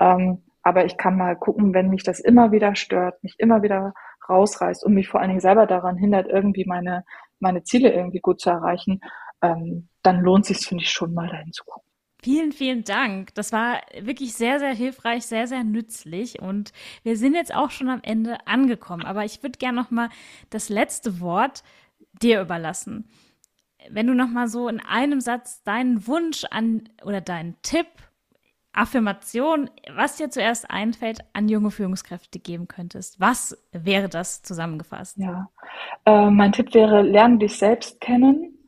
[0.00, 3.92] ähm, aber ich kann mal gucken, wenn mich das immer wieder stört, mich immer wieder
[4.28, 7.04] rausreißt und mich vor allen Dingen selber daran hindert, irgendwie meine,
[7.40, 9.00] meine Ziele irgendwie gut zu erreichen,
[9.42, 11.82] ähm, dann lohnt sich finde ich, schon mal dahin zu gucken.
[12.24, 13.34] Vielen, vielen Dank.
[13.34, 16.40] Das war wirklich sehr, sehr hilfreich, sehr, sehr nützlich.
[16.40, 19.04] Und wir sind jetzt auch schon am Ende angekommen.
[19.04, 20.08] Aber ich würde gerne noch mal
[20.48, 21.64] das letzte Wort
[22.22, 23.08] dir überlassen.
[23.90, 27.88] Wenn du noch mal so in einem Satz deinen Wunsch an oder deinen Tipp,
[28.72, 35.18] Affirmation, was dir zuerst einfällt, an junge Führungskräfte geben könntest, was wäre das zusammengefasst?
[35.18, 35.48] Ja,
[36.06, 38.58] äh, mein Tipp wäre, lerne dich selbst kennen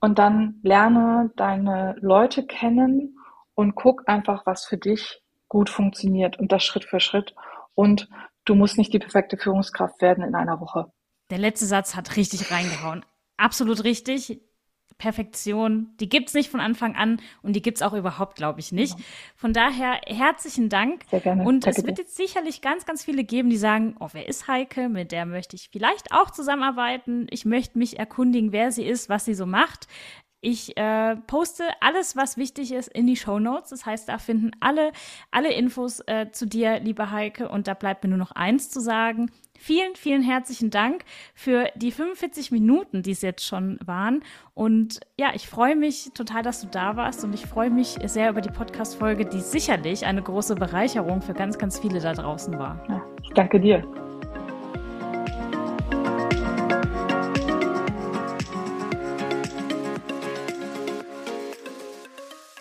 [0.00, 3.18] und dann lerne deine Leute kennen
[3.54, 7.34] und guck einfach, was für dich gut funktioniert und das Schritt für Schritt.
[7.74, 8.08] Und
[8.44, 10.92] du musst nicht die perfekte Führungskraft werden in einer Woche.
[11.30, 13.04] Der letzte Satz hat richtig reingehauen.
[13.36, 14.40] Absolut richtig.
[14.98, 18.96] Perfektion, die gibt's nicht von Anfang an und die gibt's auch überhaupt, glaube ich, nicht.
[19.34, 21.02] Von daher herzlichen Dank.
[21.10, 21.44] Sehr gerne.
[21.44, 22.02] Und Danke es wird dir.
[22.02, 24.88] jetzt sicherlich ganz, ganz viele geben, die sagen, oh, wer ist Heike?
[24.88, 27.26] Mit der möchte ich vielleicht auch zusammenarbeiten.
[27.30, 29.86] Ich möchte mich erkundigen, wer sie ist, was sie so macht.
[30.40, 33.70] Ich äh, poste alles, was wichtig ist, in die Show Notes.
[33.70, 34.92] Das heißt, da finden alle,
[35.30, 37.48] alle Infos äh, zu dir, liebe Heike.
[37.48, 39.30] Und da bleibt mir nur noch eins zu sagen.
[39.58, 41.04] Vielen, vielen herzlichen Dank
[41.34, 44.22] für die 45 Minuten, die es jetzt schon waren.
[44.54, 48.30] Und ja, ich freue mich total, dass du da warst und ich freue mich sehr
[48.30, 52.84] über die Podcast-Folge, die sicherlich eine große Bereicherung für ganz, ganz viele da draußen war.
[52.88, 53.82] Ja, ich danke dir.